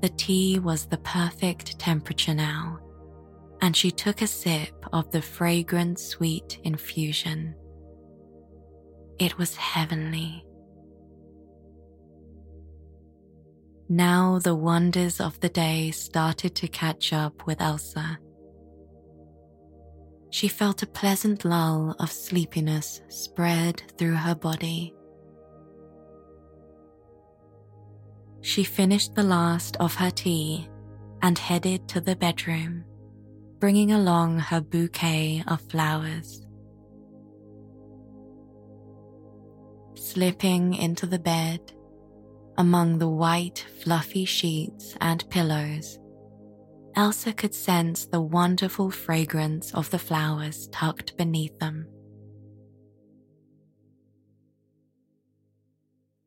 the 0.00 0.08
tea 0.08 0.58
was 0.58 0.86
the 0.86 0.96
perfect 0.98 1.78
temperature 1.78 2.34
now, 2.34 2.78
and 3.60 3.76
she 3.76 3.90
took 3.90 4.22
a 4.22 4.26
sip 4.26 4.86
of 4.94 5.10
the 5.10 5.20
fragrant 5.20 5.98
sweet 5.98 6.58
infusion. 6.64 7.54
It 9.20 9.38
was 9.38 9.54
heavenly. 9.54 10.44
Now 13.88 14.40
the 14.40 14.56
wonders 14.56 15.20
of 15.20 15.38
the 15.38 15.48
day 15.48 15.92
started 15.92 16.56
to 16.56 16.66
catch 16.68 17.12
up 17.12 17.46
with 17.46 17.60
Elsa. 17.60 18.18
She 20.30 20.48
felt 20.48 20.82
a 20.82 20.86
pleasant 20.86 21.44
lull 21.44 21.94
of 22.00 22.10
sleepiness 22.10 23.02
spread 23.08 23.82
through 23.96 24.16
her 24.16 24.34
body 24.34 24.94
She 28.42 28.64
finished 28.64 29.14
the 29.14 29.22
last 29.22 29.76
of 29.76 29.94
her 29.94 30.10
tea 30.10 30.68
and 31.22 31.38
headed 31.38 31.88
to 31.88 32.00
the 32.00 32.16
bedroom, 32.16 32.84
bringing 33.58 33.92
along 33.92 34.38
her 34.38 34.60
bouquet 34.60 35.44
of 35.46 35.60
flowers. 35.60 36.46
Slipping 40.12 40.74
into 40.74 41.06
the 41.06 41.20
bed, 41.20 41.72
among 42.58 42.98
the 42.98 43.08
white, 43.08 43.64
fluffy 43.80 44.24
sheets 44.24 44.96
and 45.00 45.24
pillows, 45.30 46.00
Elsa 46.96 47.32
could 47.32 47.54
sense 47.54 48.06
the 48.06 48.20
wonderful 48.20 48.90
fragrance 48.90 49.72
of 49.72 49.88
the 49.90 50.00
flowers 50.00 50.66
tucked 50.72 51.16
beneath 51.16 51.56
them. 51.60 51.86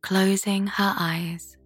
Closing 0.01 0.67
her 0.67 0.95
eyes, 0.97 1.57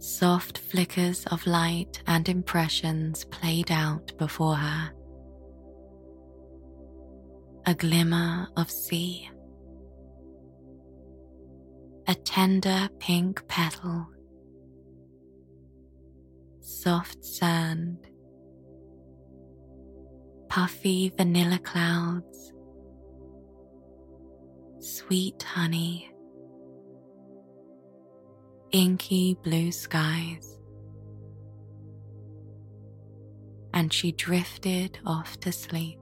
Soft 0.00 0.58
flickers 0.58 1.24
of 1.26 1.46
light 1.46 2.02
and 2.08 2.28
impressions 2.28 3.24
played 3.26 3.70
out 3.70 4.12
before 4.18 4.56
her. 4.56 4.90
A 7.66 7.76
glimmer 7.76 8.48
of 8.56 8.68
sea. 8.72 9.30
A 12.08 12.14
tender 12.14 12.88
pink 12.98 13.46
petal. 13.48 14.08
Soft 16.60 17.24
sand. 17.24 17.98
Puffy 20.48 21.12
vanilla 21.16 21.58
clouds. 21.58 22.52
Sweet 24.80 25.42
honey 25.42 26.10
inky 28.72 29.34
blue 29.42 29.72
skies. 29.72 30.58
And 33.72 33.92
she 33.92 34.12
drifted 34.12 34.98
off 35.06 35.38
to 35.40 35.52
sleep. 35.52 35.97